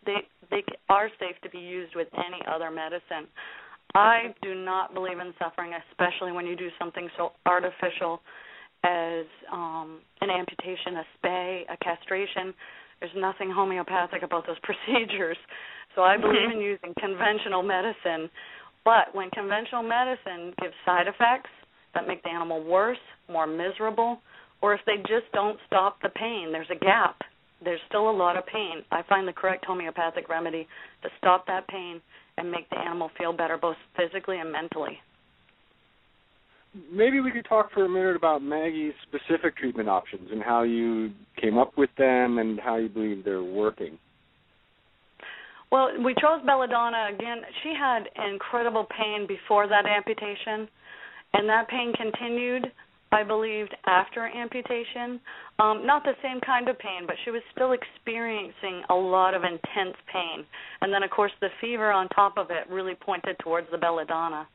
they 0.06 0.18
they 0.52 0.64
are 0.90 1.10
safe 1.20 1.36
to 1.44 1.50
be 1.50 1.60
used 1.60 1.96
with 1.96 2.08
any 2.14 2.42
other 2.54 2.70
medicine. 2.70 3.28
I 3.96 4.34
do 4.42 4.56
not 4.56 4.94
believe 4.94 5.20
in 5.20 5.34
suffering, 5.40 5.72
especially 5.92 6.32
when 6.32 6.46
you 6.46 6.56
do 6.56 6.70
something 6.80 7.08
so 7.18 7.32
artificial 7.46 8.22
as 8.84 9.26
um 9.52 10.02
an 10.22 10.30
amputation, 10.30 10.98
a 10.98 11.06
spay, 11.18 11.62
a 11.72 11.78
castration. 11.78 12.54
There's 13.00 13.12
nothing 13.16 13.52
homeopathic 13.52 14.24
about 14.24 14.46
those 14.48 14.58
procedures. 14.64 15.38
So 15.96 16.02
I 16.02 16.18
believe 16.18 16.52
in 16.54 16.60
using 16.60 16.94
conventional 17.00 17.64
medicine. 17.64 18.30
But 18.84 19.14
when 19.16 19.30
conventional 19.30 19.84
medicine 19.84 20.54
gives 20.62 20.74
side 20.86 21.08
effects, 21.08 21.50
that 21.94 22.08
make 22.08 22.24
the 22.24 22.30
animal 22.30 22.64
worse, 22.64 22.98
more 23.30 23.48
miserable, 23.48 24.20
or 24.62 24.74
if 24.74 24.82
they 24.86 24.98
just 24.98 25.32
don't 25.34 25.60
stop 25.68 26.02
the 26.02 26.10
pain, 26.10 26.52
there's 26.52 26.70
a 26.72 26.80
gap. 26.80 27.18
There's 27.64 27.80
still 27.88 28.10
a 28.10 28.12
lot 28.12 28.38
of 28.38 28.46
pain. 28.46 28.84
I 28.92 29.04
find 29.08 29.28
the 29.28 29.34
correct 29.34 29.66
homeopathic 29.66 30.30
remedy 30.30 30.68
to 31.02 31.10
stop 31.18 31.46
that 31.48 31.68
pain 31.68 32.02
and 32.38 32.52
make 32.52 32.70
the 32.70 32.80
animal 32.80 33.10
feel 33.18 33.34
better, 33.34 33.58
both 33.58 33.78
physically 33.96 34.40
and 34.40 34.52
mentally. 34.52 35.00
Maybe 36.92 37.20
we 37.20 37.32
could 37.32 37.46
talk 37.46 37.72
for 37.72 37.86
a 37.86 37.90
minute 37.90 38.16
about 38.16 38.42
Maggie's 38.42 38.94
specific 39.04 39.56
treatment 39.56 39.88
options 39.88 40.30
and 40.32 40.42
how 40.42 40.64
you 40.64 41.12
came 41.40 41.58
up 41.58 41.78
with 41.78 41.92
them 41.98 42.40
and 42.40 42.60
how 42.60 42.78
you 42.78 42.90
believe 42.90 43.24
they're 43.24 43.44
working. 43.44 44.00
Well, 45.72 45.90
we 46.04 46.14
chose 46.16 46.42
belladonna 46.46 47.10
again. 47.14 47.42
She 47.64 47.74
had 47.78 48.04
incredible 48.32 48.88
pain 48.98 49.28
before 49.28 49.68
that 49.68 49.86
amputation 49.86 50.68
and 51.34 51.48
that 51.50 51.68
pain 51.68 51.94
continued 51.94 52.72
I 53.14 53.24
believed 53.24 53.76
after 53.86 54.26
amputation. 54.26 55.22
Um, 55.60 55.86
not 55.86 56.04
the 56.04 56.14
same 56.24 56.42
kind 56.42 56.68
of 56.68 56.80
pain, 56.80 57.04
but 57.06 57.16
she 57.24 57.30
was 57.30 57.44
still 57.54 57.74
experiencing 57.74 58.82
a 58.90 58.96
lot 58.96 59.36
of 59.36 59.44
intense 59.44 59.96
pain. 60.12 60.44
And 60.82 60.92
then, 60.92 61.04
of 61.04 61.12
course, 61.12 61.32
the 61.40 61.50
fever 61.62 61.92
on 61.92 62.10
top 62.10 62.38
of 62.38 62.48
it 62.50 62.68
really 62.74 62.96
pointed 62.96 63.38
towards 63.44 63.68
the 63.72 63.78
belladonna. 63.78 64.48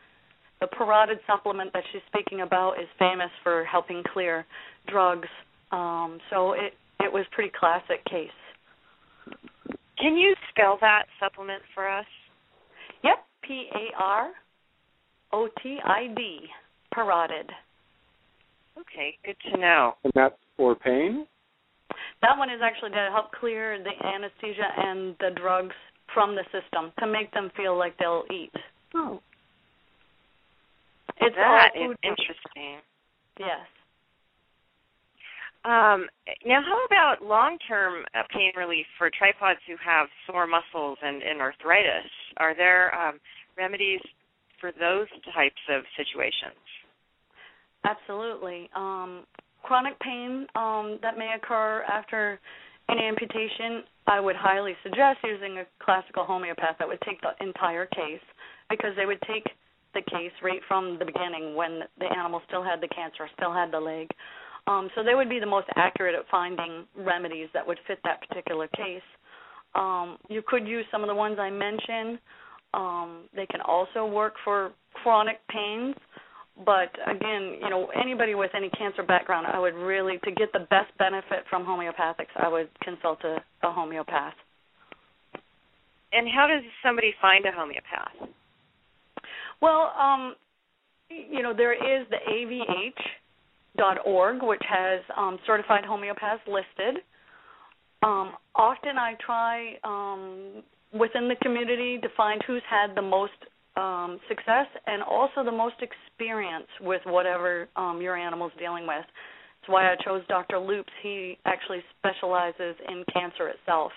The 0.60 0.66
parotid 0.66 1.20
supplement 1.24 1.72
that 1.72 1.84
she's 1.92 2.02
speaking 2.08 2.40
about 2.40 2.80
is 2.80 2.88
famous 2.98 3.30
for 3.44 3.64
helping 3.64 4.02
clear 4.12 4.44
drugs. 4.88 5.28
Um, 5.70 6.18
so 6.30 6.54
it 6.54 6.72
it 7.00 7.12
was 7.12 7.24
pretty 7.30 7.52
classic 7.56 8.04
case. 8.10 8.30
Can 10.00 10.16
you 10.16 10.34
spell 10.50 10.78
that 10.80 11.04
supplement 11.20 11.62
for 11.74 11.88
us? 11.88 12.06
Yep, 13.04 13.18
P 13.46 13.68
A 13.72 14.02
R 14.02 14.30
O 15.32 15.48
T 15.62 15.78
I 15.84 16.12
D 16.16 16.40
parotid. 16.98 17.50
Okay, 18.78 19.16
good 19.24 19.36
to 19.52 19.60
know. 19.60 19.94
And 20.04 20.12
that's 20.14 20.34
for 20.56 20.74
pain? 20.74 21.26
That 22.22 22.36
one 22.36 22.50
is 22.50 22.60
actually 22.62 22.90
to 22.90 23.08
help 23.12 23.32
clear 23.32 23.78
the 23.82 24.06
anesthesia 24.06 24.68
and 24.76 25.14
the 25.20 25.30
drugs 25.40 25.74
from 26.12 26.34
the 26.34 26.44
system 26.44 26.92
to 26.98 27.06
make 27.06 27.32
them 27.32 27.50
feel 27.56 27.76
like 27.78 27.96
they'll 27.98 28.24
eat. 28.32 28.52
Oh. 28.94 29.20
It's 31.20 31.36
that 31.36 31.70
all 31.74 31.82
is 31.82 31.88
food- 31.88 31.98
interesting. 32.02 32.80
Yes. 33.38 33.66
Um, 35.64 36.06
now, 36.46 36.62
how 36.62 36.84
about 36.86 37.22
long-term 37.22 38.04
uh, 38.14 38.22
pain 38.32 38.52
relief 38.56 38.86
for 38.96 39.10
tripods 39.10 39.60
who 39.66 39.74
have 39.84 40.06
sore 40.26 40.46
muscles 40.46 40.98
and, 41.02 41.22
and 41.22 41.40
arthritis? 41.40 42.10
Are 42.38 42.54
there 42.54 42.94
um, 42.94 43.18
remedies 43.56 44.00
for 44.60 44.72
those 44.72 45.08
types 45.34 45.60
of 45.68 45.82
situations? 45.96 46.62
Absolutely. 47.84 48.68
Um, 48.74 49.24
chronic 49.62 49.98
pain 50.00 50.46
um, 50.54 50.98
that 51.02 51.18
may 51.18 51.34
occur 51.36 51.82
after 51.88 52.40
an 52.88 52.98
amputation, 52.98 53.84
I 54.06 54.20
would 54.20 54.36
highly 54.36 54.74
suggest 54.82 55.18
using 55.22 55.58
a 55.58 55.64
classical 55.84 56.24
homeopath 56.24 56.76
that 56.78 56.88
would 56.88 57.00
take 57.02 57.20
the 57.20 57.32
entire 57.44 57.86
case 57.86 58.24
because 58.70 58.92
they 58.96 59.06
would 59.06 59.20
take 59.22 59.44
the 59.94 60.00
case 60.10 60.32
right 60.42 60.60
from 60.66 60.98
the 60.98 61.04
beginning 61.04 61.54
when 61.54 61.80
the 61.98 62.06
animal 62.06 62.40
still 62.46 62.62
had 62.62 62.80
the 62.80 62.88
cancer, 62.88 63.28
still 63.36 63.52
had 63.52 63.70
the 63.72 63.80
leg. 63.80 64.08
Um, 64.66 64.90
so 64.94 65.02
they 65.02 65.14
would 65.14 65.28
be 65.28 65.40
the 65.40 65.46
most 65.46 65.66
accurate 65.76 66.14
at 66.14 66.28
finding 66.30 66.84
remedies 66.96 67.48
that 67.54 67.66
would 67.66 67.78
fit 67.86 67.98
that 68.04 68.26
particular 68.26 68.68
case. 68.68 69.02
Um, 69.74 70.18
you 70.28 70.42
could 70.46 70.66
use 70.66 70.84
some 70.90 71.02
of 71.02 71.08
the 71.08 71.14
ones 71.14 71.38
I 71.38 71.50
mentioned. 71.50 72.18
Um, 72.74 73.24
they 73.34 73.46
can 73.46 73.60
also 73.62 74.06
work 74.06 74.34
for 74.44 74.72
chronic 75.02 75.38
pains 75.50 75.94
but 76.64 76.90
again, 77.06 77.56
you 77.62 77.70
know, 77.70 77.88
anybody 78.00 78.34
with 78.34 78.50
any 78.54 78.68
cancer 78.70 79.02
background, 79.02 79.46
I 79.46 79.58
would 79.58 79.74
really 79.74 80.18
to 80.24 80.30
get 80.30 80.52
the 80.52 80.66
best 80.70 80.96
benefit 80.98 81.44
from 81.48 81.64
homeopathics, 81.64 82.34
I 82.36 82.48
would 82.48 82.68
consult 82.82 83.22
a, 83.24 83.36
a 83.62 83.70
homeopath. 83.72 84.34
And 86.12 86.26
how 86.34 86.46
does 86.46 86.62
somebody 86.82 87.14
find 87.20 87.44
a 87.44 87.52
homeopath? 87.52 88.28
Well, 89.60 89.92
um, 89.98 90.34
you 91.10 91.42
know, 91.42 91.52
there 91.54 91.74
is 91.74 92.06
the 92.10 92.16
AVH.org, 93.76 94.42
which 94.42 94.62
has 94.68 95.00
um, 95.16 95.38
certified 95.46 95.84
homeopaths 95.84 96.46
listed. 96.46 97.02
Um, 98.02 98.32
often 98.54 98.96
I 98.96 99.14
try 99.24 99.74
um, 99.84 100.62
within 100.98 101.28
the 101.28 101.36
community 101.42 101.98
to 101.98 102.08
find 102.16 102.40
who's 102.46 102.62
had 102.68 102.94
the 102.94 103.02
most 103.02 103.32
um, 103.78 104.18
success 104.28 104.66
and 104.86 105.02
also 105.02 105.44
the 105.44 105.52
most 105.52 105.76
experience 105.80 106.66
with 106.80 107.00
whatever 107.06 107.68
um, 107.76 108.00
your 108.02 108.16
animal's 108.16 108.52
dealing 108.58 108.86
with. 108.86 109.04
That's 109.06 109.68
why 109.68 109.92
I 109.92 109.96
chose 110.04 110.22
Dr. 110.28 110.58
Loops. 110.58 110.92
He 111.02 111.38
actually 111.44 111.82
specializes 111.98 112.74
in 112.88 113.04
cancer 113.12 113.48
itself. 113.48 113.92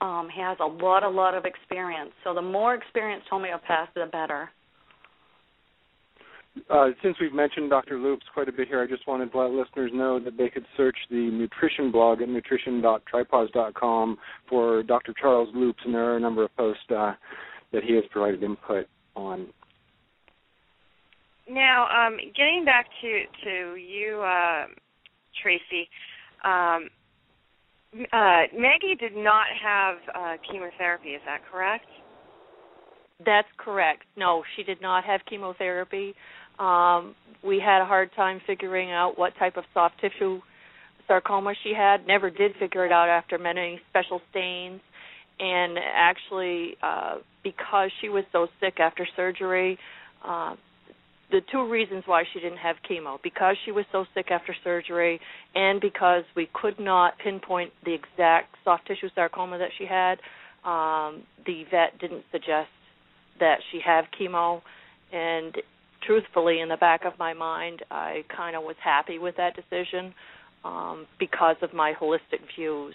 Um, 0.00 0.28
he 0.34 0.40
has 0.40 0.56
a 0.60 0.66
lot, 0.66 1.02
a 1.02 1.08
lot 1.08 1.34
of 1.34 1.44
experience. 1.44 2.10
So 2.24 2.34
the 2.34 2.42
more 2.42 2.74
experienced 2.74 3.26
homeopath, 3.30 3.88
the 3.94 4.06
better. 4.10 4.50
Uh, 6.70 6.88
since 7.02 7.16
we've 7.20 7.34
mentioned 7.34 7.68
Dr. 7.68 7.98
Loops 7.98 8.24
quite 8.32 8.48
a 8.48 8.52
bit 8.52 8.68
here, 8.68 8.82
I 8.82 8.86
just 8.86 9.06
wanted 9.06 9.30
to 9.32 9.38
let 9.38 9.50
listeners 9.50 9.90
know 9.92 10.18
that 10.20 10.38
they 10.38 10.48
could 10.48 10.64
search 10.76 10.96
the 11.10 11.30
nutrition 11.30 11.90
blog 11.92 12.22
at 12.22 12.28
nutrition.tripawds.com 12.30 14.18
for 14.48 14.82
Dr. 14.82 15.14
Charles 15.20 15.50
Loops, 15.54 15.80
and 15.84 15.94
there 15.94 16.12
are 16.12 16.16
a 16.16 16.20
number 16.20 16.44
of 16.44 16.56
posts 16.56 16.82
uh, 16.94 17.12
that 17.72 17.82
he 17.82 17.94
has 17.94 18.04
provided 18.10 18.42
input 18.42 18.86
on. 19.14 19.48
Now, 21.48 21.86
um, 21.86 22.16
getting 22.36 22.64
back 22.64 22.86
to 23.02 23.22
to 23.44 23.76
you, 23.76 24.20
uh, 24.20 24.66
Tracy. 25.42 25.88
Um, 26.44 26.88
uh, 28.12 28.42
Maggie 28.54 28.96
did 28.98 29.16
not 29.16 29.46
have 29.62 29.96
uh, 30.14 30.36
chemotherapy. 30.50 31.10
Is 31.10 31.22
that 31.24 31.40
correct? 31.50 31.86
That's 33.24 33.48
correct. 33.56 34.02
No, 34.16 34.42
she 34.54 34.62
did 34.62 34.82
not 34.82 35.04
have 35.04 35.20
chemotherapy. 35.28 36.14
Um, 36.58 37.14
we 37.42 37.60
had 37.64 37.80
a 37.80 37.86
hard 37.86 38.10
time 38.14 38.40
figuring 38.46 38.90
out 38.90 39.18
what 39.18 39.32
type 39.38 39.56
of 39.56 39.64
soft 39.72 40.00
tissue 40.00 40.40
sarcoma 41.06 41.54
she 41.62 41.72
had. 41.74 42.06
Never 42.06 42.30
did 42.30 42.52
figure 42.58 42.84
it 42.84 42.92
out 42.92 43.08
after 43.08 43.38
many 43.38 43.80
special 43.88 44.20
stains. 44.30 44.80
And 45.38 45.78
actually, 45.78 46.76
uh, 46.82 47.16
because 47.44 47.90
she 48.00 48.08
was 48.08 48.24
so 48.32 48.46
sick 48.60 48.80
after 48.80 49.06
surgery, 49.16 49.78
uh, 50.26 50.56
the 51.30 51.40
two 51.50 51.68
reasons 51.68 52.04
why 52.06 52.22
she 52.32 52.40
didn't 52.40 52.58
have 52.58 52.76
chemo 52.88 53.18
because 53.22 53.56
she 53.64 53.72
was 53.72 53.84
so 53.90 54.04
sick 54.14 54.30
after 54.30 54.54
surgery 54.62 55.20
and 55.54 55.80
because 55.80 56.22
we 56.36 56.48
could 56.54 56.78
not 56.78 57.14
pinpoint 57.18 57.72
the 57.84 57.92
exact 57.92 58.54
soft 58.64 58.86
tissue 58.86 59.08
sarcoma 59.14 59.58
that 59.58 59.70
she 59.76 59.86
had 59.86 60.18
um 60.64 61.22
the 61.44 61.64
vet 61.70 61.98
didn't 62.00 62.24
suggest 62.30 62.68
that 63.38 63.58
she 63.70 63.80
have 63.84 64.04
chemo. 64.18 64.62
And 65.12 65.54
truthfully 66.06 66.60
in 66.60 66.68
the 66.68 66.76
back 66.76 67.04
of 67.04 67.18
my 67.18 67.32
mind 67.32 67.82
I 67.90 68.24
kind 68.34 68.54
of 68.54 68.62
was 68.62 68.76
happy 68.82 69.18
with 69.18 69.36
that 69.36 69.54
decision 69.56 70.14
um 70.64 71.06
because 71.18 71.56
of 71.60 71.74
my 71.74 71.92
holistic 72.00 72.40
views 72.56 72.94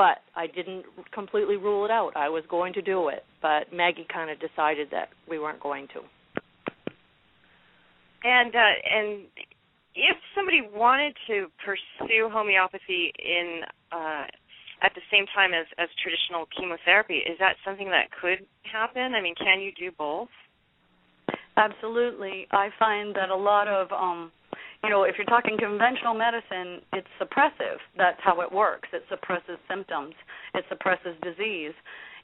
but 0.00 0.24
I 0.34 0.46
didn't 0.46 0.86
completely 1.12 1.58
rule 1.58 1.84
it 1.84 1.90
out. 1.90 2.12
I 2.16 2.30
was 2.30 2.42
going 2.48 2.72
to 2.72 2.80
do 2.80 3.08
it, 3.08 3.22
but 3.42 3.70
Maggie 3.70 4.06
kind 4.10 4.30
of 4.30 4.40
decided 4.40 4.88
that 4.92 5.10
we 5.28 5.38
weren't 5.38 5.60
going 5.60 5.88
to. 5.88 6.00
And 8.24 8.56
uh, 8.56 8.74
and 8.96 9.26
if 9.94 10.16
somebody 10.34 10.62
wanted 10.62 11.12
to 11.26 11.48
pursue 11.62 12.30
homeopathy 12.32 13.12
in 13.18 13.60
uh, 13.92 14.24
at 14.80 14.92
the 14.94 15.02
same 15.12 15.26
time 15.34 15.52
as 15.52 15.66
as 15.76 15.90
traditional 16.02 16.46
chemotherapy, 16.48 17.20
is 17.20 17.36
that 17.38 17.56
something 17.62 17.90
that 17.90 18.08
could 18.22 18.46
happen? 18.72 19.12
I 19.12 19.20
mean, 19.20 19.34
can 19.34 19.60
you 19.60 19.70
do 19.78 19.94
both? 19.98 20.32
Absolutely. 21.58 22.46
I 22.52 22.70
find 22.78 23.14
that 23.16 23.28
a 23.28 23.36
lot 23.36 23.68
of 23.68 23.92
um 23.92 24.32
you 24.82 24.90
know, 24.90 25.04
if 25.04 25.16
you're 25.18 25.26
talking 25.26 25.56
conventional 25.58 26.14
medicine, 26.14 26.80
it's 26.92 27.08
suppressive. 27.20 27.78
That's 27.96 28.20
how 28.22 28.40
it 28.40 28.50
works. 28.50 28.88
It 28.92 29.04
suppresses 29.10 29.58
symptoms. 29.68 30.14
It 30.54 30.64
suppresses 30.68 31.14
disease. 31.22 31.74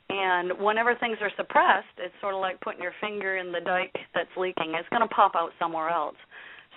And 0.08 0.52
whenever 0.60 0.94
things 0.94 1.18
are 1.20 1.30
suppressed, 1.36 1.92
it's 1.98 2.14
sort 2.20 2.34
of 2.34 2.40
like 2.40 2.60
putting 2.60 2.80
your 2.80 2.94
finger 3.00 3.36
in 3.36 3.52
the 3.52 3.60
dike 3.60 3.94
that's 4.14 4.30
leaking. 4.36 4.74
It's 4.78 4.88
going 4.88 5.02
to 5.02 5.14
pop 5.14 5.32
out 5.34 5.50
somewhere 5.58 5.90
else. 5.90 6.16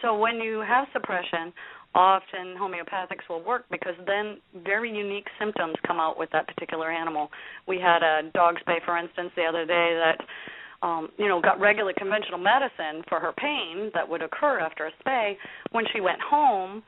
So 0.02 0.18
when 0.18 0.36
you 0.38 0.64
have 0.68 0.88
suppression, 0.94 1.54
often 1.96 2.56
homeopathics 2.60 3.28
will 3.30 3.44
work 3.44 3.66
because 3.72 3.96
then 4.06 4.38
very 4.64 4.96
unique 4.96 5.28
symptoms 5.40 5.76
come 5.86 6.00
out 6.00 6.18
with 6.18 6.30
that 6.32 6.48
particular 6.48 6.92
animal. 6.92 7.30
We 7.68 7.80
had 7.80 8.04
a 8.04 8.30
dog 8.34 8.56
spay, 8.66 8.84
for 8.86 8.98
instance, 8.98 9.32
the 9.36 9.44
other 9.44 9.66
day 9.66 10.00
that 10.00 10.18
um, 10.82 11.10
you 11.18 11.28
know, 11.28 11.42
got 11.42 11.60
regular 11.60 11.94
conventional 11.98 12.40
medicine 12.40 13.04
for 13.10 13.20
her 13.20 13.34
pain 13.34 13.92
that 13.94 14.08
would 14.08 14.22
occur 14.22 14.60
after 14.60 14.88
a 14.88 14.92
spay. 15.04 15.34
When 15.72 15.86
she 15.94 16.02
went 16.02 16.22
home, 16.22 16.84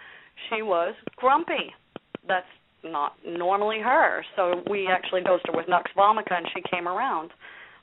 she 0.49 0.61
was 0.61 0.95
grumpy. 1.17 1.73
That's 2.27 2.45
not 2.83 3.13
normally 3.25 3.79
her. 3.79 4.23
So 4.35 4.63
we 4.69 4.87
actually 4.87 5.21
dosed 5.21 5.45
her 5.47 5.53
with 5.55 5.67
Nux 5.67 5.83
vomica 5.97 6.33
and 6.33 6.47
she 6.53 6.61
came 6.73 6.87
around. 6.87 7.31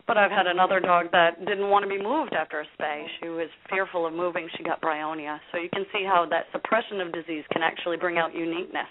But 0.07 0.17
I've 0.17 0.31
had 0.31 0.47
another 0.47 0.81
dog 0.81 1.13
that 1.13 1.45
didn't 1.45 1.69
want 1.69 1.85
to 1.85 1.89
be 1.89 2.03
moved 2.03 2.33
after 2.33 2.61
a 2.61 2.65
spay. 2.81 3.05
She 3.21 3.29
was 3.29 3.49
fearful 3.69 4.07
of 4.07 4.15
moving. 4.15 4.49
She 4.57 4.65
got 4.65 4.81
bryonia. 4.81 5.39
So 5.53 5.59
you 5.59 5.69
can 5.69 5.85
see 5.93 6.03
how 6.03 6.27
that 6.31 6.47
suppression 6.51 7.03
of 7.03 7.13
disease 7.13 7.45
can 7.53 7.63
actually 7.63 7.99
bring 7.99 8.17
out 8.17 8.35
uniqueness. 8.35 8.89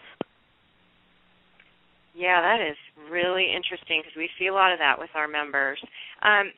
Yeah, 2.13 2.41
that 2.41 2.61
is 2.61 2.77
really 3.09 3.49
interesting 3.49 4.01
because 4.01 4.15
we 4.15 4.29
see 4.37 4.47
a 4.47 4.53
lot 4.53 4.71
of 4.71 4.79
that 4.79 4.97
with 4.97 5.09
our 5.15 5.27
members. 5.27 5.79
Um, 6.21 6.51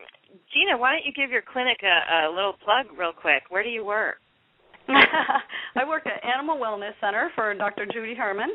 Gina, 0.53 0.77
why 0.77 0.93
don't 0.93 1.05
you 1.05 1.11
give 1.13 1.31
your 1.31 1.41
clinic 1.41 1.77
a, 1.83 2.27
a 2.27 2.29
little 2.29 2.53
plug 2.63 2.85
real 2.97 3.13
quick? 3.13 3.43
Where 3.49 3.63
do 3.63 3.69
you 3.69 3.83
work? 3.85 4.17
I 4.89 5.85
work 5.87 6.07
at 6.07 6.23
Animal 6.25 6.57
Wellness 6.57 6.93
Center 6.99 7.29
for 7.35 7.53
Dr. 7.53 7.85
Judy 7.93 8.15
Herman, 8.15 8.49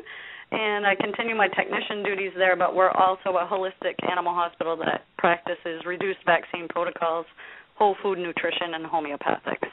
and 0.51 0.85
I 0.85 0.95
continue 0.95 1.33
my 1.35 1.47
technician 1.47 2.03
duties 2.03 2.33
there, 2.37 2.57
but 2.57 2.75
we're 2.75 2.91
also 2.91 3.37
a 3.37 3.47
holistic 3.47 3.95
animal 4.09 4.33
hospital 4.33 4.75
that 4.77 5.05
practices 5.17 5.83
reduced 5.85 6.19
vaccine 6.25 6.67
protocols, 6.69 7.25
whole 7.77 7.95
food 8.03 8.19
nutrition, 8.19 8.73
and 8.75 8.85
homeopathics. 8.85 9.69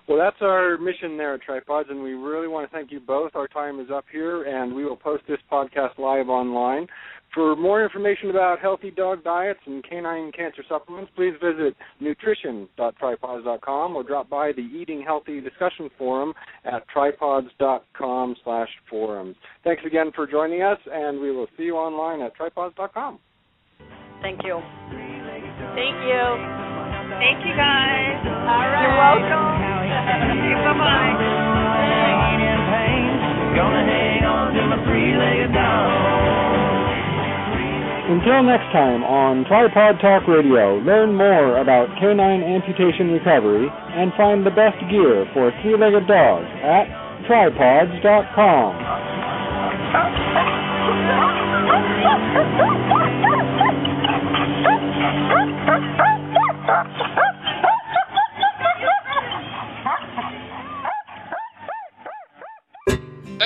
Well, 0.08 0.18
that's 0.18 0.36
our 0.40 0.78
mission 0.78 1.16
there 1.16 1.34
at 1.34 1.40
Tripawds, 1.48 1.90
and 1.90 2.02
we 2.02 2.14
really 2.14 2.48
want 2.48 2.68
to 2.68 2.76
thank 2.76 2.90
you 2.90 2.98
both. 2.98 3.32
Our 3.34 3.46
time 3.46 3.78
is 3.78 3.86
up 3.92 4.04
here, 4.10 4.42
and 4.42 4.74
we 4.74 4.84
will 4.84 4.96
post 4.96 5.22
this 5.28 5.38
podcast 5.50 5.96
live 5.96 6.28
online. 6.28 6.88
For 7.34 7.56
more 7.56 7.82
information 7.82 8.28
about 8.28 8.58
healthy 8.58 8.90
dog 8.90 9.24
diets 9.24 9.60
and 9.64 9.82
canine 9.88 10.32
cancer 10.32 10.62
supplements, 10.68 11.10
please 11.16 11.32
visit 11.42 11.74
nutrition.tripawds.com 12.00 13.96
or 13.96 14.02
drop 14.02 14.28
by 14.28 14.52
the 14.52 14.60
Eating 14.60 15.02
Healthy 15.06 15.40
discussion 15.40 15.88
forum 15.96 16.34
at 16.64 16.82
tripawds.com 16.94 18.36
slash 18.44 18.68
forums. 18.90 19.36
Thanks 19.64 19.82
again 19.86 20.10
for 20.14 20.26
joining 20.26 20.62
us, 20.62 20.78
and 20.92 21.20
we 21.20 21.30
will 21.30 21.46
see 21.56 21.64
you 21.64 21.76
online 21.76 22.20
at 22.20 22.36
tripawds.com. 22.36 23.18
Thank 24.20 24.40
you. 24.44 25.11
Thank 25.74 25.96
you. 26.04 26.22
Thank 27.16 27.38
you, 27.46 27.54
guys. 27.56 28.18
All 28.28 28.66
right. 28.68 28.82
You're 28.82 28.98
welcome. 28.98 29.44
Bye 30.62 30.76
bye. 30.76 31.16
Hanging 31.16 32.44
in 32.44 32.60
pain, 32.68 33.12
gonna 33.56 33.84
hang 33.84 34.24
on 34.24 34.52
to 34.54 34.62
my 34.68 34.78
three-legged 34.84 35.52
dog. 35.52 35.90
Until 38.12 38.42
next 38.42 38.68
time 38.72 39.04
on 39.04 39.44
Tripawd 39.46 40.00
Talk 40.02 40.28
Radio, 40.28 40.76
learn 40.84 41.14
more 41.14 41.58
about 41.58 41.88
canine 41.98 42.42
amputation 42.42 43.10
recovery 43.12 43.68
and 43.70 44.12
find 44.16 44.44
the 44.44 44.50
best 44.50 44.76
gear 44.90 45.24
for 45.32 45.52
three-legged 45.62 46.06
dogs 46.06 46.48
at 46.60 46.90
tripawds.com. 47.24 49.11